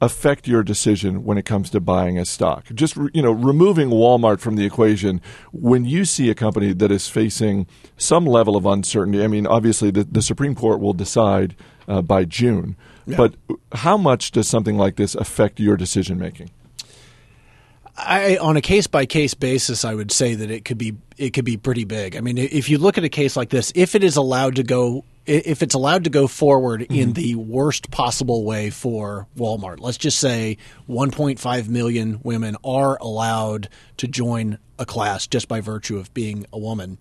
affect 0.00 0.46
your 0.46 0.62
decision 0.62 1.24
when 1.24 1.38
it 1.38 1.44
comes 1.44 1.70
to 1.70 1.80
buying 1.80 2.18
a 2.18 2.24
stock? 2.24 2.66
Just, 2.74 2.96
you 3.14 3.22
know, 3.22 3.32
removing 3.32 3.88
Walmart 3.88 4.40
from 4.40 4.56
the 4.56 4.64
equation, 4.64 5.20
when 5.52 5.84
you 5.84 6.04
see 6.04 6.28
a 6.28 6.34
company 6.34 6.72
that 6.72 6.90
is 6.90 7.08
facing 7.08 7.66
some 7.96 8.26
level 8.26 8.56
of 8.56 8.66
uncertainty, 8.66 9.24
I 9.24 9.26
mean, 9.26 9.46
obviously 9.46 9.90
the, 9.90 10.04
the 10.04 10.22
Supreme 10.22 10.54
Court 10.54 10.80
will 10.80 10.92
decide 10.92 11.56
uh, 11.88 12.02
by 12.02 12.24
June, 12.24 12.76
but 13.16 13.34
how 13.72 13.96
much 13.96 14.32
does 14.32 14.48
something 14.48 14.76
like 14.76 14.96
this 14.96 15.14
affect 15.14 15.60
your 15.60 15.76
decision 15.76 16.18
making? 16.18 16.50
I, 17.96 18.36
on 18.36 18.56
a 18.56 18.60
case 18.60 18.86
by 18.86 19.06
case 19.06 19.34
basis, 19.34 19.84
I 19.84 19.94
would 19.94 20.12
say 20.12 20.34
that 20.34 20.50
it 20.50 20.64
could 20.64 20.76
be 20.76 20.96
it 21.16 21.30
could 21.30 21.44
be 21.44 21.56
pretty 21.56 21.84
big. 21.84 22.14
I 22.16 22.20
mean, 22.20 22.36
if 22.36 22.68
you 22.68 22.76
look 22.78 22.98
at 22.98 23.04
a 23.04 23.08
case 23.08 23.36
like 23.36 23.48
this, 23.48 23.72
if 23.74 23.94
it 23.94 24.04
is 24.04 24.16
allowed 24.16 24.56
to 24.56 24.62
go, 24.62 25.04
if 25.26 25.62
it's 25.62 25.74
allowed 25.74 26.04
to 26.04 26.10
go 26.10 26.26
forward 26.26 26.82
in 26.82 27.08
mm-hmm. 27.08 27.12
the 27.12 27.34
worst 27.34 27.90
possible 27.90 28.44
way 28.44 28.70
for 28.70 29.26
Walmart, 29.36 29.80
let's 29.80 29.98
just 29.98 30.18
say 30.18 30.56
1.5 30.88 31.68
million 31.68 32.20
women 32.22 32.56
are 32.64 32.96
allowed 33.00 33.68
to 33.98 34.06
join 34.06 34.58
a 34.78 34.86
class 34.86 35.26
just 35.26 35.48
by 35.48 35.60
virtue 35.60 35.98
of 35.98 36.12
being 36.14 36.46
a 36.52 36.58
woman. 36.58 36.98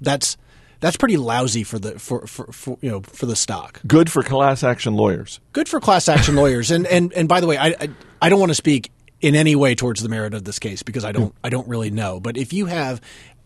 That's 0.00 0.36
that's 0.80 0.96
pretty 0.96 1.16
lousy 1.16 1.62
for 1.62 1.78
the 1.78 1.98
for, 1.98 2.26
for, 2.26 2.46
for 2.52 2.78
you 2.80 2.90
know 2.90 3.00
for 3.02 3.26
the 3.26 3.36
stock. 3.36 3.80
Good 3.86 4.10
for 4.10 4.22
class 4.22 4.64
action 4.64 4.94
lawyers. 4.94 5.40
Good 5.52 5.68
for 5.68 5.80
class 5.80 6.08
action 6.08 6.34
lawyers. 6.34 6.70
And 6.70 6.86
and 6.86 7.12
and 7.12 7.28
by 7.28 7.40
the 7.40 7.46
way, 7.46 7.56
I 7.56 7.68
I, 7.68 7.88
I 8.20 8.28
don't 8.28 8.40
want 8.40 8.50
to 8.50 8.56
speak 8.56 8.90
in 9.20 9.36
any 9.36 9.54
way 9.54 9.76
towards 9.76 10.02
the 10.02 10.08
merit 10.08 10.34
of 10.34 10.42
this 10.42 10.58
case 10.58 10.82
because 10.82 11.04
I 11.04 11.12
don't 11.12 11.32
mm. 11.32 11.38
I 11.44 11.48
don't 11.48 11.68
really 11.68 11.90
know. 11.90 12.18
But 12.18 12.36
if 12.36 12.52
you 12.52 12.66
have 12.66 13.00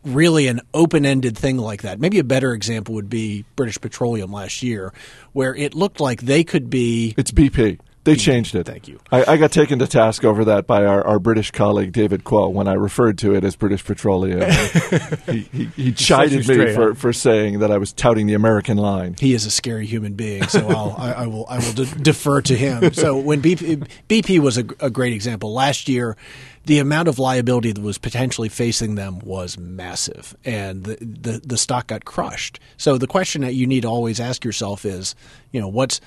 really 0.06 0.46
an 0.46 0.60
open-ended 0.72 1.36
thing 1.36 1.58
like 1.58 1.82
that, 1.82 2.00
maybe 2.00 2.18
a 2.18 2.24
better 2.24 2.52
example 2.52 2.94
would 2.94 3.10
be 3.10 3.44
British 3.56 3.80
Petroleum 3.80 4.32
last 4.32 4.62
year, 4.62 4.92
where 5.32 5.54
it 5.54 5.74
looked 5.74 6.00
like 6.00 6.22
they 6.22 6.44
could 6.44 6.70
be 6.70 7.14
It's 7.16 7.32
BP. 7.32 7.78
They 8.06 8.16
changed 8.16 8.54
it. 8.54 8.66
Thank 8.66 8.86
you. 8.86 9.00
I, 9.10 9.32
I 9.32 9.36
got 9.36 9.50
taken 9.50 9.80
to 9.80 9.86
task 9.86 10.24
over 10.24 10.44
that 10.44 10.66
by 10.66 10.84
our, 10.84 11.04
our 11.04 11.18
British 11.18 11.50
colleague 11.50 11.92
David 11.92 12.22
Kuo 12.22 12.52
when 12.52 12.68
I 12.68 12.74
referred 12.74 13.18
to 13.18 13.34
it 13.34 13.42
as 13.42 13.56
British 13.56 13.84
Petroleum. 13.84 14.48
he, 15.26 15.40
he, 15.52 15.64
he 15.76 15.92
chided 15.92 16.46
me 16.46 16.72
for, 16.72 16.94
for 16.94 17.12
saying 17.12 17.58
that 17.58 17.72
I 17.72 17.78
was 17.78 17.92
touting 17.92 18.28
the 18.28 18.34
American 18.34 18.76
line. 18.76 19.16
He 19.18 19.34
is 19.34 19.44
a 19.44 19.50
scary 19.50 19.86
human 19.86 20.14
being, 20.14 20.46
so 20.46 20.68
I'll, 20.68 20.94
I, 20.96 21.12
I 21.12 21.26
will 21.26 21.46
I 21.48 21.58
will 21.58 21.72
de- 21.72 21.98
defer 21.98 22.40
to 22.42 22.56
him. 22.56 22.92
So 22.92 23.16
when 23.16 23.42
BP, 23.42 23.88
BP 24.08 24.38
was 24.38 24.56
a, 24.56 24.64
a 24.78 24.88
great 24.88 25.12
example 25.12 25.52
last 25.52 25.88
year, 25.88 26.16
the 26.64 26.78
amount 26.78 27.08
of 27.08 27.18
liability 27.18 27.72
that 27.72 27.82
was 27.82 27.98
potentially 27.98 28.48
facing 28.48 28.94
them 28.94 29.18
was 29.20 29.58
massive, 29.58 30.36
and 30.44 30.84
the, 30.84 30.96
the 30.96 31.40
the 31.44 31.56
stock 31.56 31.88
got 31.88 32.04
crushed. 32.04 32.60
So 32.76 32.98
the 32.98 33.06
question 33.08 33.42
that 33.42 33.54
you 33.54 33.66
need 33.66 33.82
to 33.82 33.88
always 33.88 34.20
ask 34.20 34.44
yourself 34.44 34.84
is, 34.84 35.16
you 35.50 35.60
know, 35.60 35.68
what's 35.68 36.00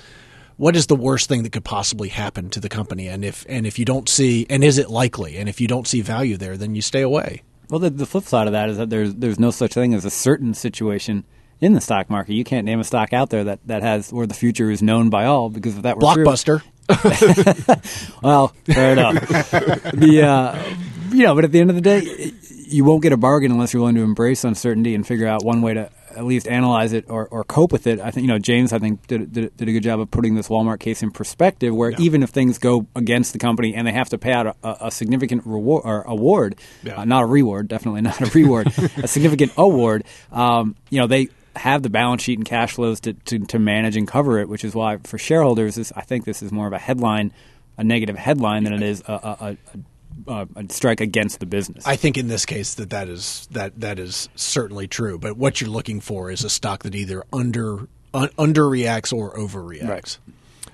what 0.59 0.75
is 0.75 0.87
the 0.87 0.95
worst 0.95 1.29
thing 1.29 1.43
that 1.43 1.53
could 1.53 1.63
possibly 1.63 2.09
happen 2.09 2.49
to 2.49 2.59
the 2.59 2.67
company, 2.67 3.07
and 3.07 3.23
if 3.23 3.45
and 3.47 3.65
if 3.65 3.79
you 3.79 3.85
don't 3.85 4.09
see, 4.09 4.45
and 4.49 4.61
is 4.61 4.77
it 4.77 4.89
likely, 4.89 5.37
and 5.37 5.47
if 5.47 5.61
you 5.61 5.69
don't 5.69 5.87
see 5.87 6.01
value 6.01 6.35
there, 6.35 6.57
then 6.57 6.75
you 6.75 6.81
stay 6.81 7.01
away. 7.01 7.43
Well, 7.69 7.79
the, 7.79 7.89
the 7.89 8.05
flip 8.05 8.25
side 8.25 8.45
of 8.45 8.51
that 8.51 8.67
is 8.67 8.77
that 8.77 8.89
there's 8.89 9.15
there's 9.15 9.39
no 9.39 9.51
such 9.51 9.73
thing 9.73 9.93
as 9.93 10.03
a 10.03 10.09
certain 10.09 10.53
situation 10.53 11.23
in 11.61 11.71
the 11.71 11.79
stock 11.79 12.09
market. 12.09 12.33
You 12.33 12.43
can't 12.43 12.65
name 12.65 12.81
a 12.81 12.83
stock 12.83 13.13
out 13.13 13.29
there 13.29 13.45
that, 13.45 13.61
that 13.67 13.83
has 13.83 14.11
where 14.11 14.27
the 14.27 14.33
future 14.33 14.69
is 14.69 14.81
known 14.81 15.09
by 15.09 15.25
all 15.25 15.49
because 15.49 15.77
if 15.77 15.83
that 15.83 15.95
were 15.95 16.13
true- 16.13 16.25
Blockbuster. 16.25 16.61
well, 18.21 18.49
fair 18.65 18.91
enough. 18.91 19.13
the 19.93 20.23
uh, 20.23 20.63
you 21.11 21.23
know, 21.23 21.35
but 21.35 21.45
at 21.45 21.53
the 21.53 21.61
end 21.61 21.69
of 21.69 21.77
the 21.77 21.81
day, 21.81 22.33
you 22.65 22.83
won't 22.83 23.01
get 23.01 23.13
a 23.13 23.17
bargain 23.17 23.53
unless 23.53 23.71
you're 23.71 23.79
willing 23.79 23.95
to 23.95 24.01
embrace 24.01 24.43
uncertainty 24.43 24.93
and 24.93 25.07
figure 25.07 25.27
out 25.27 25.45
one 25.45 25.61
way 25.61 25.73
to 25.73 25.89
at 26.19 26.25
least 26.25 26.47
analyze 26.47 26.91
it 26.91 27.05
or, 27.09 27.27
or 27.29 27.45
cope 27.45 27.71
with 27.71 27.87
it. 27.87 27.99
I 28.01 28.11
think 28.11 28.25
you 28.25 28.27
know 28.27 28.37
James. 28.37 28.73
I 28.73 28.79
think 28.79 29.07
did, 29.07 29.31
did 29.31 29.55
did 29.55 29.69
a 29.69 29.71
good 29.71 29.83
job 29.83 30.01
of 30.01 30.11
putting 30.11 30.35
this 30.35 30.49
Walmart 30.49 30.79
case 30.79 31.01
in 31.01 31.11
perspective, 31.11 31.73
where 31.73 31.93
even 31.97 32.21
if 32.23 32.29
things 32.29 32.57
go 32.57 32.85
against 32.95 33.31
the 33.31 33.39
company 33.39 33.73
and 33.73 33.87
they 33.87 33.93
have 33.93 34.09
to 34.09 34.17
pay 34.17 34.33
out 34.33 34.47
a, 34.61 34.87
a, 34.87 34.91
significant 34.91 35.45
reward 35.45 35.83
or 35.85 36.01
award, 36.01 36.57
Yeah. 36.83 36.99
uh, 36.99 37.05
not 37.05 37.23
a 37.23 37.25
reward, 37.25 37.69
definitely 37.69 38.01
not 38.01 38.19
a 38.21 38.25
reward, 38.37 38.67
a 38.97 39.07
significant 39.07 39.53
award. 39.57 40.03
Um, 40.31 40.75
you 40.89 40.99
know 40.99 41.07
they. 41.07 41.29
Have 41.55 41.81
the 41.81 41.89
balance 41.89 42.21
sheet 42.21 42.37
and 42.37 42.45
cash 42.47 42.73
flows 42.73 43.01
to, 43.01 43.13
to, 43.13 43.39
to 43.39 43.59
manage 43.59 43.97
and 43.97 44.07
cover 44.07 44.39
it, 44.39 44.47
which 44.47 44.63
is 44.63 44.75
why 44.75 44.97
for 45.03 45.17
shareholders, 45.17 45.75
this, 45.75 45.91
I 45.93 46.01
think 46.01 46.23
this 46.23 46.41
is 46.41 46.53
more 46.53 46.67
of 46.67 46.73
a 46.73 46.77
headline, 46.77 47.33
a 47.75 47.83
negative 47.83 48.15
headline 48.15 48.63
than 48.63 48.73
it 48.73 48.83
is 48.83 49.01
a, 49.07 49.11
a, 49.11 49.57
a, 49.73 49.79
a, 50.27 50.47
a 50.55 50.65
strike 50.69 51.01
against 51.01 51.39
the 51.39 51.45
business. 51.45 51.85
I 51.87 51.95
think 51.95 52.17
in 52.17 52.27
this 52.27 52.45
case 52.45 52.75
that 52.75 52.89
that 52.91 53.09
is 53.09 53.47
that 53.51 53.79
that 53.79 53.99
is 53.99 54.29
certainly 54.35 54.87
true. 54.87 55.17
But 55.17 55.37
what 55.37 55.61
you're 55.61 55.69
looking 55.69 56.01
for 56.01 56.31
is 56.31 56.43
a 56.43 56.49
stock 56.49 56.83
that 56.83 56.95
either 56.95 57.23
under 57.31 57.87
un, 58.13 58.29
underreacts 58.37 59.13
or 59.13 59.35
overreacts. 59.35 59.87
Right. 59.87 60.17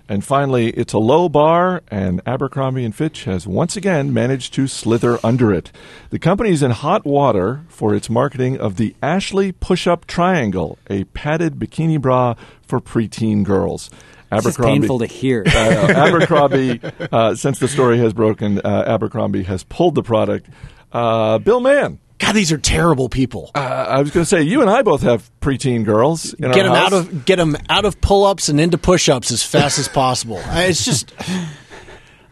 And 0.07 0.23
finally, 0.23 0.69
it's 0.69 0.93
a 0.93 0.99
low 0.99 1.29
bar, 1.29 1.81
and 1.87 2.21
Abercrombie 2.27 2.85
and 2.85 2.93
Fitch 2.93 3.23
has 3.23 3.47
once 3.47 3.75
again 3.75 4.13
managed 4.13 4.53
to 4.53 4.67
slither 4.67 5.17
under 5.23 5.51
it. 5.51 5.71
The 6.11 6.19
company 6.19 6.51
is 6.51 6.61
in 6.61 6.69
hot 6.71 7.05
water 7.05 7.61
for 7.69 7.95
its 7.95 8.07
marketing 8.07 8.59
of 8.59 8.77
the 8.77 8.95
Ashley 9.01 9.51
Push-Up 9.51 10.05
Triangle, 10.05 10.77
a 10.91 11.05
padded 11.05 11.55
bikini 11.55 11.99
bra 11.99 12.35
for 12.61 12.79
preteen 12.79 13.43
girls. 13.43 13.89
It's 14.31 14.43
just 14.45 14.59
painful 14.59 14.99
to 14.99 15.05
hear. 15.05 15.43
uh, 15.47 15.49
Abercrombie, 15.51 16.81
uh, 17.11 17.35
since 17.35 17.59
the 17.59 17.67
story 17.67 17.97
has 17.99 18.13
broken, 18.13 18.59
uh, 18.59 18.83
Abercrombie 18.87 19.43
has 19.43 19.63
pulled 19.63 19.95
the 19.95 20.03
product. 20.03 20.47
Uh, 20.91 21.37
Bill 21.39 21.59
Mann, 21.59 21.99
God, 22.19 22.33
these 22.33 22.51
are 22.51 22.57
terrible 22.57 23.09
people. 23.09 23.51
uh, 23.55 23.59
I 23.59 24.01
was 24.01 24.11
going 24.11 24.23
to 24.23 24.29
say, 24.29 24.41
you 24.41 24.61
and 24.61 24.69
I 24.69 24.81
both 24.81 25.01
have 25.01 25.29
preteen 25.41 25.83
girls. 25.83 26.33
In 26.33 26.51
get 26.51 26.59
our 26.59 26.63
them 26.63 26.73
house. 26.75 26.85
out 26.85 26.93
of 26.93 27.25
get 27.25 27.35
them 27.37 27.57
out 27.69 27.85
of 27.85 27.99
pull 28.01 28.23
ups 28.25 28.47
and 28.49 28.59
into 28.59 28.77
push 28.77 29.09
ups 29.09 29.31
as 29.31 29.43
fast 29.43 29.77
as 29.79 29.87
possible. 29.87 30.41
I- 30.45 30.65
It's 30.65 30.83
just 30.85 31.13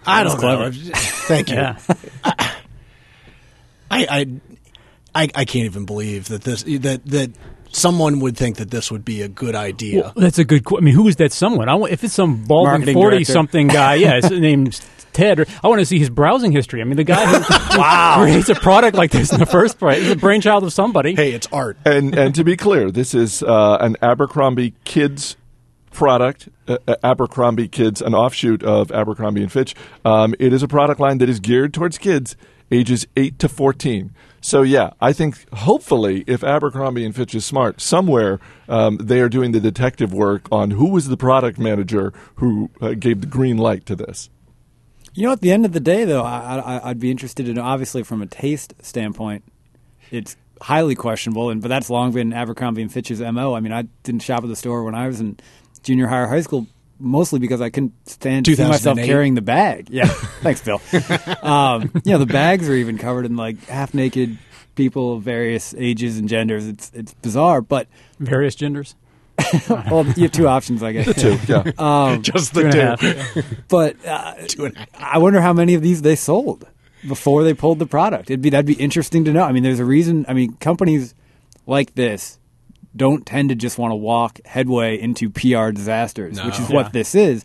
I 0.06 0.24
don't 0.24 0.42
know. 0.42 0.72
Thank 0.74 1.50
you. 1.50 1.56
Yeah. 1.56 1.78
I, 2.26 2.56
I 3.92 4.28
I 5.16 5.30
I 5.36 5.46
can't 5.46 5.66
even 5.66 5.86
believe 5.86 6.28
that 6.30 6.42
this 6.44 6.64
that 6.64 7.06
that 7.06 7.32
someone 7.74 8.20
would 8.22 8.38
think 8.38 8.58
that 8.58 8.72
this 8.72 8.90
would 8.92 9.04
be 9.04 9.22
a 9.22 9.28
good 9.28 9.56
idea. 9.56 10.02
Well, 10.04 10.14
that's 10.16 10.40
a 10.40 10.46
good. 10.46 10.64
Qu- 10.64 10.78
I 10.78 10.82
mean, 10.82 10.94
who 10.96 11.08
is 11.08 11.18
that 11.18 11.34
someone? 11.34 11.68
I 11.68 11.76
want, 11.76 11.92
if 11.92 12.04
it's 12.04 12.14
some 12.14 12.44
balding 12.46 12.94
forty-something 12.94 13.68
guy, 13.68 13.96
yeah, 13.96 14.16
his 14.16 14.32
name's 14.40 14.82
Ted. 15.12 15.40
or- 15.42 15.46
I 15.64 15.68
want 15.68 15.80
to 15.80 15.86
see 15.86 16.00
his 16.00 16.10
browsing 16.10 16.52
history. 16.52 16.82
I 16.82 16.86
mean, 16.86 16.96
the 16.98 17.04
guy 17.04 17.26
who 17.26 17.40
wow. 17.78 18.22
creates 18.22 18.50
a 18.50 18.56
product 18.56 18.96
like 18.96 19.12
this 19.12 19.34
in 19.34 19.40
the 19.40 19.46
first 19.46 19.78
place 19.80 20.00
is 20.00 20.12
a 20.12 20.16
brainchild 20.16 20.64
of 20.64 20.72
somebody. 20.74 21.16
hey, 21.16 21.34
it's 21.34 21.48
art. 21.52 21.78
and 21.86 22.16
and 22.18 22.34
to 22.36 22.44
be 22.44 22.56
clear, 22.56 22.90
this 22.92 23.14
is 23.14 23.44
uh, 23.44 23.78
an 23.82 23.98
Abercrombie 24.02 24.74
Kids 24.86 25.36
product. 25.92 26.50
Uh, 26.68 26.78
uh, 26.88 26.96
Abercrombie 27.04 27.68
Kids, 27.68 28.02
an 28.02 28.16
offshoot 28.16 28.64
of 28.64 28.92
Abercrombie 28.92 29.42
and 29.44 29.52
Fitch. 29.52 29.76
Um, 30.06 30.34
it 30.40 30.54
is 30.54 30.64
a 30.64 30.68
product 30.68 31.00
line 31.00 31.18
that 31.18 31.28
is 31.30 31.40
geared 31.40 31.74
towards 31.74 31.98
kids 31.98 32.36
ages 32.72 33.06
eight 33.18 33.38
to 33.40 33.50
fourteen. 33.50 34.12
So 34.44 34.62
yeah, 34.62 34.92
I 35.00 35.14
think 35.14 35.50
hopefully, 35.54 36.26
if 36.28 36.44
Abercrombie 36.44 37.06
and 37.06 37.16
Fitch 37.16 37.34
is 37.34 37.46
smart, 37.46 37.80
somewhere 37.80 38.42
um, 38.68 38.98
they 38.98 39.22
are 39.22 39.30
doing 39.30 39.54
the 39.54 39.62
detective 39.62 40.14
work 40.14 40.50
on 40.52 40.72
who 40.72 40.90
was 40.90 41.08
the 41.08 41.16
product 41.16 41.58
manager 41.58 42.12
who 42.36 42.70
uh, 42.82 42.90
gave 42.90 43.22
the 43.22 43.28
green 43.28 43.58
light 43.58 43.86
to 43.86 43.96
this. 43.96 44.30
You 45.14 45.28
know, 45.28 45.32
at 45.32 45.40
the 45.40 45.52
end 45.54 45.66
of 45.66 45.72
the 45.72 45.80
day, 45.80 46.04
though, 46.04 46.24
I, 46.24 46.82
I'd 46.84 47.00
be 47.00 47.10
interested 47.10 47.48
in 47.48 47.58
obviously 47.58 48.04
from 48.04 48.22
a 48.22 48.26
taste 48.26 48.74
standpoint, 48.82 49.46
it's 50.12 50.36
highly 50.60 50.96
questionable, 50.96 51.50
and 51.50 51.62
but 51.62 51.70
that's 51.70 51.90
long 51.90 52.12
been 52.12 52.34
Abercrombie 52.34 52.82
and 52.82 52.92
Fitch's 52.92 53.22
mo. 53.22 53.54
I 53.54 53.62
mean, 53.62 53.72
I 53.72 53.84
didn't 54.04 54.24
shop 54.24 54.44
at 54.44 54.50
the 54.50 54.58
store 54.58 54.84
when 54.84 54.94
I 54.94 55.08
was 55.08 55.22
in 55.22 55.40
junior 55.84 56.08
high 56.08 56.20
or 56.20 56.28
high 56.28 56.42
school, 56.42 56.68
mostly 57.04 57.40
because 57.40 57.62
I 57.62 57.70
couldn't 57.70 57.94
stand 58.08 58.46
to 58.46 58.56
see 58.56 58.64
myself 58.64 58.98
carrying 58.98 59.36
the 59.36 59.42
bag. 59.42 59.90
Yeah, 59.90 60.06
thanks, 60.42 60.62
Bill. 60.62 60.82
um, 61.44 61.92
you 62.04 62.14
know, 62.14 62.18
the 62.18 62.26
bags 62.26 62.70
are 62.70 62.74
even 62.74 62.98
covered 62.98 63.26
in 63.26 63.36
like 63.36 63.64
half 63.66 63.94
naked 63.94 64.38
people 64.76 65.14
of 65.16 65.24
various 65.24 65.76
ages 65.78 66.18
and 66.18 66.28
genders. 66.28 66.68
It's 66.68 66.92
it's 66.94 67.14
bizarre, 67.16 67.62
but 67.62 67.88
Various 68.20 68.56
genders. 68.56 68.96
well, 69.70 70.06
you 70.16 70.24
have 70.24 70.32
two 70.32 70.48
options, 70.48 70.82
I 70.84 70.92
guess. 70.94 71.08
The 71.08 71.14
Two, 71.14 71.38
yeah. 71.48 71.72
Um, 71.78 72.22
Just 72.22 72.54
the 72.54 72.66
and 72.66 72.76
a 72.76 72.98
two. 72.98 73.08
half. 73.08 73.46
but 73.68 74.06
uh, 74.06 74.36
Two 74.48 74.66
and 74.66 74.76
a 74.76 74.80
half. 74.80 74.90
I 75.16 75.18
wonder 75.18 75.42
how 75.42 75.54
many 75.54 75.74
of 75.74 75.82
these 75.82 76.04
they 76.04 76.16
sold 76.16 76.68
before 77.08 77.44
they 77.44 77.54
pulled 77.54 77.80
the 77.80 77.86
product. 77.88 78.30
It'd 78.30 78.42
be 78.42 78.50
that'd 78.52 78.66
be 78.66 78.76
interesting 78.76 79.26
to 79.26 79.34
know. 79.34 79.44
I 79.44 79.52
mean, 79.52 79.64
there's 79.64 79.80
a 79.80 79.86
reason. 79.86 80.26
I 80.30 80.34
mean, 80.34 80.54
companies 80.58 81.16
like 81.66 81.96
this 81.96 82.40
don't 82.96 83.26
tend 83.26 83.50
to 83.50 83.56
just 83.56 83.78
want 83.78 83.92
to 83.92 83.96
walk 83.96 84.40
headway 84.46 85.00
into 85.00 85.30
PR 85.30 85.72
disasters, 85.72 86.42
which 86.44 86.60
is 86.60 86.70
Yeah. 86.70 86.76
what 86.76 86.94
this 86.94 87.16
is. 87.16 87.44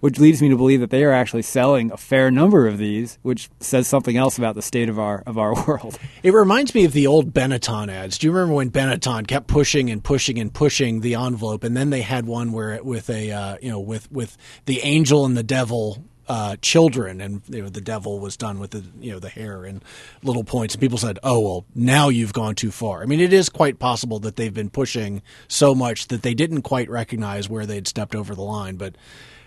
Which 0.00 0.18
leads 0.18 0.40
me 0.40 0.48
to 0.48 0.56
believe 0.56 0.80
that 0.80 0.88
they 0.88 1.04
are 1.04 1.12
actually 1.12 1.42
selling 1.42 1.92
a 1.92 1.98
fair 1.98 2.30
number 2.30 2.66
of 2.66 2.78
these, 2.78 3.18
which 3.20 3.50
says 3.60 3.86
something 3.86 4.16
else 4.16 4.38
about 4.38 4.54
the 4.54 4.62
state 4.62 4.88
of 4.88 4.98
our 4.98 5.22
of 5.26 5.36
our 5.36 5.52
world. 5.66 5.98
It 6.22 6.32
reminds 6.32 6.74
me 6.74 6.86
of 6.86 6.94
the 6.94 7.06
old 7.06 7.34
Benetton 7.34 7.90
ads. 7.90 8.16
Do 8.16 8.26
you 8.26 8.32
remember 8.32 8.54
when 8.54 8.70
Benetton 8.70 9.26
kept 9.26 9.46
pushing 9.46 9.90
and 9.90 10.02
pushing 10.02 10.38
and 10.38 10.54
pushing 10.54 11.00
the 11.02 11.16
envelope, 11.16 11.64
and 11.64 11.76
then 11.76 11.90
they 11.90 12.00
had 12.00 12.24
one 12.24 12.50
where 12.52 12.72
it, 12.72 12.86
with 12.86 13.10
a 13.10 13.30
uh, 13.30 13.56
you 13.60 13.68
know 13.68 13.78
with 13.78 14.10
with 14.10 14.38
the 14.64 14.80
angel 14.80 15.26
and 15.26 15.36
the 15.36 15.42
devil 15.42 16.02
uh, 16.30 16.54
children, 16.62 17.20
and 17.20 17.42
you 17.48 17.60
know 17.60 17.68
the 17.68 17.80
devil 17.80 18.20
was 18.20 18.36
done 18.36 18.60
with 18.60 18.70
the 18.70 18.84
you 19.00 19.10
know 19.10 19.18
the 19.18 19.28
hair 19.28 19.64
and 19.64 19.84
little 20.22 20.44
points, 20.44 20.74
and 20.74 20.80
people 20.80 20.96
said, 20.96 21.18
"Oh 21.24 21.40
well, 21.40 21.64
now 21.74 22.08
you've 22.08 22.32
gone 22.32 22.54
too 22.54 22.70
far." 22.70 23.02
I 23.02 23.06
mean, 23.06 23.18
it 23.18 23.32
is 23.32 23.48
quite 23.48 23.80
possible 23.80 24.20
that 24.20 24.36
they've 24.36 24.54
been 24.54 24.70
pushing 24.70 25.22
so 25.48 25.74
much 25.74 26.06
that 26.06 26.22
they 26.22 26.32
didn't 26.32 26.62
quite 26.62 26.88
recognize 26.88 27.48
where 27.48 27.66
they'd 27.66 27.88
stepped 27.88 28.14
over 28.14 28.34
the 28.34 28.42
line, 28.42 28.76
but. 28.76 28.96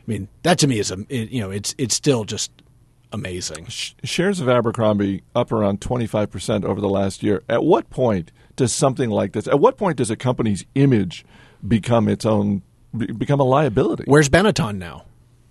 I 0.06 0.12
mean, 0.12 0.28
that 0.42 0.60
to 0.60 0.68
me 0.68 0.80
is 0.80 0.92
a 0.92 0.98
it, 1.08 1.30
you 1.30 1.40
know 1.40 1.50
it's 1.50 1.74
it's 1.78 1.96
still 1.96 2.26
just 2.26 2.52
amazing. 3.14 3.68
Shares 3.70 4.42
of 4.42 4.50
Abercrombie 4.50 5.24
up 5.34 5.54
around 5.54 5.80
25% 5.80 6.66
over 6.66 6.82
the 6.82 6.90
last 6.90 7.24
year. 7.24 7.42
At 7.48 7.64
what 7.64 7.90
point 7.90 8.34
does 8.58 8.74
something 8.74 9.10
like 9.10 9.32
this, 9.32 9.48
at 9.48 9.62
what 9.62 9.78
point 9.78 9.96
does 9.96 10.12
a 10.12 10.18
company's 10.18 10.66
image 10.76 11.24
become 11.66 12.10
its 12.10 12.26
own, 12.26 12.64
become 13.18 13.40
a 13.40 13.46
liability? 13.46 14.04
Where's 14.08 14.28
Benetton 14.28 14.76
now? 14.76 15.06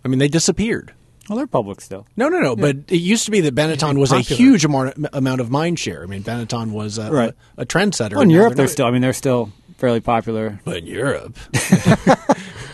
I 0.04 0.08
mean, 0.08 0.18
they 0.18 0.28
disappeared. 0.28 0.92
Well, 1.28 1.36
they're 1.36 1.46
public 1.46 1.80
still. 1.80 2.06
No, 2.16 2.28
no, 2.28 2.40
no. 2.40 2.56
But 2.56 2.76
it 2.88 2.96
used 3.00 3.24
to 3.26 3.30
be 3.30 3.40
that 3.42 3.54
Benetton 3.54 3.98
was 3.98 4.10
a 4.12 4.20
huge 4.20 4.64
amount, 4.64 4.94
amount 5.12 5.40
of 5.40 5.50
mind 5.50 5.78
share. 5.78 6.02
I 6.02 6.06
mean, 6.06 6.22
Benetton 6.24 6.72
was 6.72 6.98
a, 6.98 7.10
Right. 7.12 7.32
a, 7.56 7.62
a 7.62 7.66
trendsetter. 7.66 8.12
Well, 8.14 8.22
in 8.22 8.30
Europe, 8.30 8.54
they're 8.54 8.66
they're 8.66 8.72
still. 8.72 8.86
I 8.86 8.90
mean, 8.90 9.02
they're 9.02 9.12
still 9.12 9.52
fairly 9.78 10.00
popular. 10.00 10.60
But 10.64 10.78
in 10.78 10.86
Europe, 10.86 11.36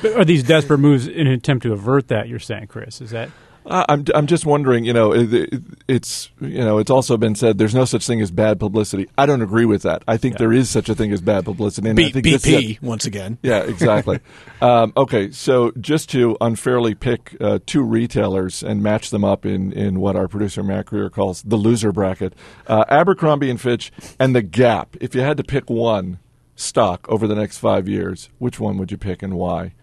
But 0.00 0.12
are 0.16 0.24
these 0.24 0.42
desperate 0.44 0.78
moves 0.78 1.06
in 1.08 1.26
an 1.26 1.32
attempt 1.32 1.64
to 1.64 1.72
avert 1.72 2.08
that? 2.08 2.28
You're 2.28 2.38
saying, 2.38 2.68
Chris? 2.68 3.00
Is 3.00 3.10
that 3.10 3.30
Uh, 3.66 3.84
I'm, 3.88 4.04
I'm 4.14 4.26
just 4.26 4.46
wondering, 4.46 4.84
you 4.86 4.92
know, 4.94 5.12
it, 5.12 5.32
it- 5.34 5.62
it's, 5.88 6.30
you 6.40 6.58
know, 6.58 6.78
it's 6.78 6.90
also 6.90 7.16
been 7.16 7.34
said 7.34 7.56
there's 7.58 7.74
no 7.74 7.84
such 7.86 8.06
thing 8.06 8.20
as 8.20 8.30
bad 8.30 8.60
publicity. 8.60 9.08
I 9.16 9.24
don't 9.26 9.40
agree 9.42 9.64
with 9.64 9.82
that. 9.82 10.02
I 10.06 10.16
think 10.18 10.36
there 10.38 10.52
is 10.52 10.68
such 10.70 10.88
a 10.90 10.94
thing 10.94 11.12
as 11.12 11.20
bad 11.22 11.44
publicity. 11.46 11.88
And 11.88 11.98
I 11.98 12.02
B- 12.04 12.10
think 12.12 12.26
is 12.26 12.44
a- 12.46 12.48
BP 12.48 12.82
once 12.82 13.04
again. 13.06 13.38
Yeah, 13.42 13.60
exactly. 13.60 14.20
um, 14.62 14.92
okay, 14.96 15.30
so 15.30 15.72
just 15.80 16.10
to 16.10 16.36
unfairly 16.40 16.94
pick 16.94 17.36
uh, 17.40 17.58
two 17.66 17.82
retailers 17.82 18.62
and 18.62 18.82
match 18.82 19.10
them 19.10 19.24
up 19.24 19.46
in, 19.46 19.72
in 19.72 20.00
what 20.00 20.14
our 20.16 20.28
producer 20.28 20.62
Mac 20.62 20.86
Greer 20.86 21.08
calls 21.10 21.42
the 21.42 21.56
loser 21.56 21.92
bracket, 21.92 22.34
uh, 22.66 22.84
Abercrombie 22.88 23.50
and 23.50 23.60
Fitch 23.60 23.90
and 24.18 24.34
the 24.34 24.42
Gap. 24.42 24.96
If 25.00 25.14
you 25.14 25.20
had 25.22 25.36
to 25.38 25.44
pick 25.44 25.68
one 25.70 26.18
stock 26.54 27.06
over 27.08 27.26
the 27.26 27.34
next 27.34 27.58
five 27.58 27.88
years, 27.88 28.28
which 28.38 28.58
one 28.60 28.76
would 28.78 28.90
you 28.90 28.98
pick 28.98 29.22
and 29.22 29.34
why? 29.34 29.74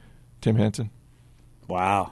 Tim 0.41 0.55
Hanson. 0.57 0.91
Wow. 1.67 2.11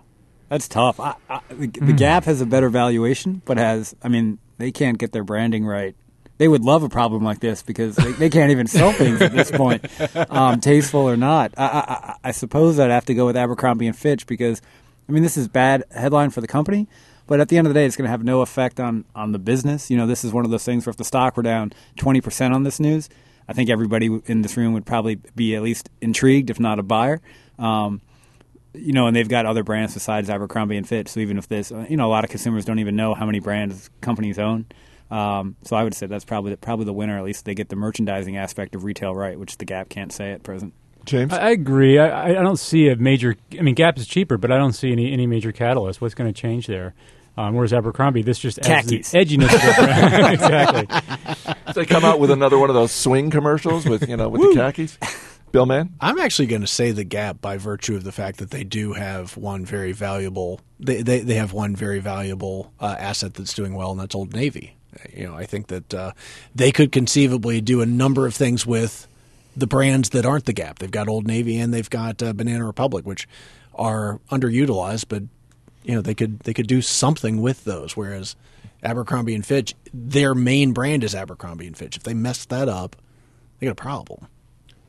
That's 0.50 0.68
tough. 0.68 1.00
I, 1.00 1.16
I, 1.30 1.42
the, 1.50 1.68
the 1.68 1.94
Gap 1.94 2.26
has 2.26 2.42
a 2.42 2.46
better 2.46 2.70
valuation, 2.70 3.42
but 3.46 3.58
has 3.58 3.96
I 4.04 4.08
mean 4.08 4.40
they 4.58 4.72
can't 4.72 4.98
get 4.98 5.12
their 5.12 5.24
branding 5.24 5.66
right. 5.66 5.96
They 6.38 6.48
would 6.48 6.64
love 6.64 6.84
a 6.84 6.90
problem 6.90 7.24
like 7.24 7.40
this 7.40 7.62
because 7.62 7.96
they, 7.96 8.12
they 8.14 8.30
can't 8.30 8.52
even 8.52 8.68
sell 8.68 8.92
things 8.92 9.22
at 9.22 9.32
this 9.34 9.52
point, 9.52 9.86
um, 10.30 10.60
tasteful 10.60 11.02
or 11.02 11.16
not. 11.16 11.54
I, 11.58 11.66
I, 11.66 12.16
I 12.30 12.32
suppose 12.32 12.80
I'd 12.80 12.90
have 12.90 13.06
to 13.06 13.14
go 13.14 13.28
with 13.28 13.38
Abercrombie 13.38 13.88
and 13.88 13.96
Fitch 13.96 14.26
because, 14.26 14.62
I 15.08 15.12
mean, 15.12 15.22
this 15.22 15.38
is 15.38 15.48
bad 15.48 15.84
headline 15.92 16.32
for 16.32 16.42
the 16.42 16.48
company, 16.48 16.88
but 17.28 17.40
at 17.40 17.50
the 17.50 17.58
end 17.58 17.68
of 17.68 17.74
the 17.74 17.80
day, 17.80 17.86
it's 17.86 17.96
going 17.96 18.06
to 18.06 18.12
have 18.12 18.24
no 18.24 18.42
effect 18.42 18.80
on 18.80 19.06
on 19.16 19.32
the 19.32 19.40
business. 19.40 19.90
You 19.90 19.98
know, 19.98 20.08
this 20.08 20.24
is 20.24 20.34
one 20.34 20.44
of 20.44 20.52
those 20.52 20.66
things 20.66 20.86
where 20.86 20.92
if 20.92 20.98
the 20.98 21.06
stock 21.06 21.38
were 21.38 21.44
down 21.44 21.72
twenty 21.98 22.20
percent 22.20 22.54
on 22.54 22.64
this 22.64 22.80
news, 22.80 23.10
I 23.48 23.54
think 23.54 23.70
everybody 23.70 24.22
in 24.26 24.42
this 24.42 24.58
room 24.58 24.74
would 24.74 24.86
probably 24.86 25.16
be 25.36 25.56
at 25.56 25.62
least 25.62 25.90
intrigued, 26.02 26.50
if 26.50 26.60
not 26.60 26.80
a 26.80 26.84
buyer. 26.84 27.22
Um, 27.60 28.02
you 28.74 28.94
know, 28.94 29.08
and 29.08 29.16
they've 29.16 29.28
got 29.28 29.46
other 29.46 29.64
brands 29.64 29.94
besides 29.94 30.30
Abercrombie 30.30 30.78
and 30.78 30.88
Fitch. 30.88 31.10
So 31.10 31.20
even 31.20 31.38
if 31.38 31.48
this, 31.48 31.72
you 31.90 31.98
know, 31.98 32.08
a 32.08 32.12
lot 32.12 32.24
of 32.24 32.30
consumers 32.30 32.66
don't 32.66 32.80
even 32.80 32.96
know 32.96 33.14
how 33.14 33.26
many 33.26 33.40
brands 33.40 33.90
companies 34.02 34.40
own. 34.40 34.66
Um, 35.12 35.56
so 35.64 35.76
I 35.76 35.84
would 35.84 35.94
say 35.94 36.08
that's 36.08 36.26
probably 36.26 36.52
the, 36.52 36.58
probably 36.58 36.86
the 36.86 36.94
winner. 36.94 37.18
At 37.18 37.24
least 37.24 37.46
they 37.46 37.54
get 37.54 37.70
the 37.70 37.76
merchandising 37.76 38.36
aspect 38.36 38.74
of 38.76 38.84
retail 38.84 39.14
right, 39.14 39.38
which 39.38 39.58
the 39.58 39.66
Gap 39.66 39.90
can't 39.90 40.12
say 40.12 40.32
at 40.32 40.44
present. 40.44 40.74
James? 41.06 41.34
I, 41.34 41.48
I 41.48 41.50
agree. 41.52 42.00
I, 42.00 42.30
I 42.30 42.42
don't 42.42 42.58
see 42.58 42.88
a 42.90 42.96
major. 42.96 43.36
I 43.58 43.62
mean, 43.62 43.76
Gap 43.76 43.98
is 43.98 44.08
cheaper, 44.08 44.38
but 44.38 44.52
I 44.52 44.58
don't 44.58 44.74
see 44.74 44.92
any 44.92 45.12
any 45.12 45.28
major 45.28 45.52
catalyst. 45.52 46.02
What's 46.02 46.16
going 46.16 46.34
to 46.34 46.42
change 46.42 46.66
there? 46.68 46.94
Um, 47.36 47.56
whereas 47.56 47.74
Abercrombie, 47.74 48.22
this 48.22 48.38
just 48.38 48.60
adds 48.60 48.88
the 48.88 49.00
Khakis. 49.00 49.14
edginess. 49.14 49.54
of 49.54 49.62
the 49.62 49.84
brand. 49.84 50.34
exactly. 50.34 51.74
they 51.74 51.86
come 51.86 52.06
out 52.06 52.20
with 52.20 52.30
another 52.30 52.60
one 52.60 52.70
of 52.70 52.76
those 52.76 52.92
swing 52.92 53.32
commercials 53.32 53.86
with 53.86 54.08
you 54.08 54.18
know 54.18 54.30
with 54.30 54.42
the 54.42 54.56
khakis. 54.56 54.98
Bill 55.54 55.68
Mann, 55.68 55.94
I'm 56.02 56.18
actually 56.18 56.48
going 56.48 56.62
to 56.62 56.68
say 56.68 56.92
the 56.92 57.04
Gap 57.04 57.40
by 57.40 57.58
virtue 57.58 57.96
of 57.96 58.04
the 58.04 58.12
fact 58.12 58.40
that 58.40 58.50
they 58.50 58.64
do 58.64 58.94
have 58.94 59.38
one 59.38 59.64
very 59.64 59.92
valuable. 59.92 60.60
They 60.80 61.04
they, 61.04 61.20
they 61.20 61.36
have 61.36 61.54
one 61.54 61.76
very 61.76 62.00
valuable 62.00 62.74
uh, 62.80 62.96
asset 62.98 63.36
that's 63.36 63.54
doing 63.54 63.76
well, 63.76 63.92
and 63.92 64.00
that's 64.00 64.16
Old 64.16 64.34
Navy. 64.34 64.76
You 65.14 65.28
know, 65.28 65.36
I 65.36 65.46
think 65.46 65.68
that 65.68 65.94
uh, 65.94 66.14
they 66.56 66.72
could 66.72 66.92
conceivably 66.92 67.62
do 67.62 67.82
a 67.82 67.86
number 67.86 68.26
of 68.26 68.34
things 68.34 68.66
with 68.66 69.08
the 69.56 69.68
brands 69.68 70.10
that 70.10 70.26
aren't 70.26 70.46
the 70.46 70.54
Gap. 70.54 70.80
They've 70.80 70.90
got 70.90 71.08
Old 71.08 71.28
Navy 71.28 71.60
and 71.60 71.72
they've 71.72 71.90
got 71.90 72.24
uh, 72.24 72.34
Banana 72.34 72.66
Republic, 72.66 73.06
which 73.06 73.28
are 73.76 74.20
underutilized, 74.32 75.06
but 75.08 75.22
you 75.84 75.94
know 75.94 76.02
they 76.02 76.16
could 76.16 76.40
they 76.40 76.56
could 76.56 76.68
do 76.68 76.82
something 76.82 77.44
with 77.44 77.64
those. 77.64 77.96
Whereas 77.96 78.36
Abercrombie 78.82 79.36
and 79.36 79.46
Fitch, 79.46 79.76
their 79.94 80.34
main 80.34 80.74
brand 80.74 81.04
is 81.04 81.14
Abercrombie 81.14 81.68
and 81.68 81.78
Fitch. 81.78 81.96
If 81.96 82.02
they 82.02 82.16
mess 82.16 82.44
that 82.46 82.68
up, 82.68 82.96
they 83.60 83.68
got 83.68 83.74
a 83.74 83.76
problem. 83.76 84.30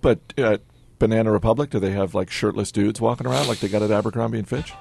But 0.05 0.21
uh, 0.37 0.59
Banana 0.99 1.33
Republic, 1.33 1.71
do 1.71 1.81
they 1.81 1.93
have 1.93 2.15
like 2.15 2.31
shirtless 2.31 2.71
dudes 2.71 3.01
walking 3.01 3.27
around 3.27 3.49
like 3.49 3.61
they 3.61 3.69
got 3.69 3.81
at 3.81 3.91
Abercrombie 3.91 4.39
and 4.39 4.47
Fitch? 4.47 4.75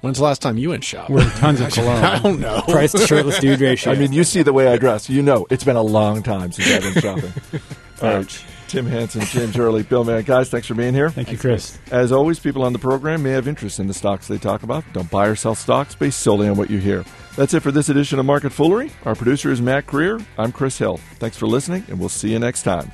When's 0.00 0.16
the 0.16 0.24
last 0.24 0.40
time 0.40 0.56
you 0.56 0.70
went 0.70 0.84
shopping? 0.84 1.16
We're 1.16 1.30
tons 1.32 1.60
of 1.60 1.70
cologne. 1.70 2.02
I 2.04 2.18
don't 2.18 2.40
know. 2.40 2.62
Price 2.62 2.92
to 2.92 3.06
shirtless 3.06 3.38
dude 3.40 3.60
ratio. 3.60 3.92
I 3.92 3.96
mean, 3.96 4.14
you 4.14 4.24
see 4.24 4.42
the 4.42 4.54
way 4.54 4.68
I 4.68 4.78
dress. 4.78 5.10
You 5.10 5.20
know, 5.20 5.46
it's 5.50 5.64
been 5.64 5.76
a 5.76 5.82
long 5.82 6.22
time 6.22 6.50
since 6.50 6.66
I've 6.72 6.94
been 6.94 7.02
shopping. 7.02 7.32
All 8.02 8.16
right. 8.16 8.44
Tim 8.68 8.86
Hanson, 8.86 9.20
James 9.26 9.58
Early, 9.58 9.82
Bill 9.82 10.02
Mann. 10.02 10.22
Guys, 10.22 10.48
thanks 10.48 10.66
for 10.66 10.72
being 10.72 10.94
here. 10.94 11.10
Thank 11.10 11.30
you, 11.30 11.36
Chris. 11.36 11.78
As 11.90 12.10
always, 12.10 12.40
people 12.40 12.62
on 12.62 12.72
the 12.72 12.78
program 12.78 13.22
may 13.22 13.32
have 13.32 13.46
interest 13.46 13.80
in 13.80 13.86
the 13.86 13.92
stocks 13.92 14.28
they 14.28 14.38
talk 14.38 14.62
about. 14.62 14.82
Don't 14.94 15.10
buy 15.10 15.26
or 15.26 15.36
sell 15.36 15.54
stocks 15.54 15.94
based 15.94 16.20
solely 16.20 16.48
on 16.48 16.56
what 16.56 16.70
you 16.70 16.78
hear. 16.78 17.04
That's 17.36 17.52
it 17.52 17.60
for 17.60 17.70
this 17.70 17.90
edition 17.90 18.18
of 18.18 18.24
Market 18.24 18.52
Foolery. 18.52 18.90
Our 19.04 19.14
producer 19.14 19.52
is 19.52 19.60
Mac 19.60 19.86
Greer. 19.86 20.18
I'm 20.38 20.52
Chris 20.52 20.78
Hill. 20.78 20.96
Thanks 21.16 21.36
for 21.36 21.46
listening, 21.46 21.84
and 21.88 22.00
we'll 22.00 22.08
see 22.08 22.32
you 22.32 22.38
next 22.38 22.62
time. 22.62 22.90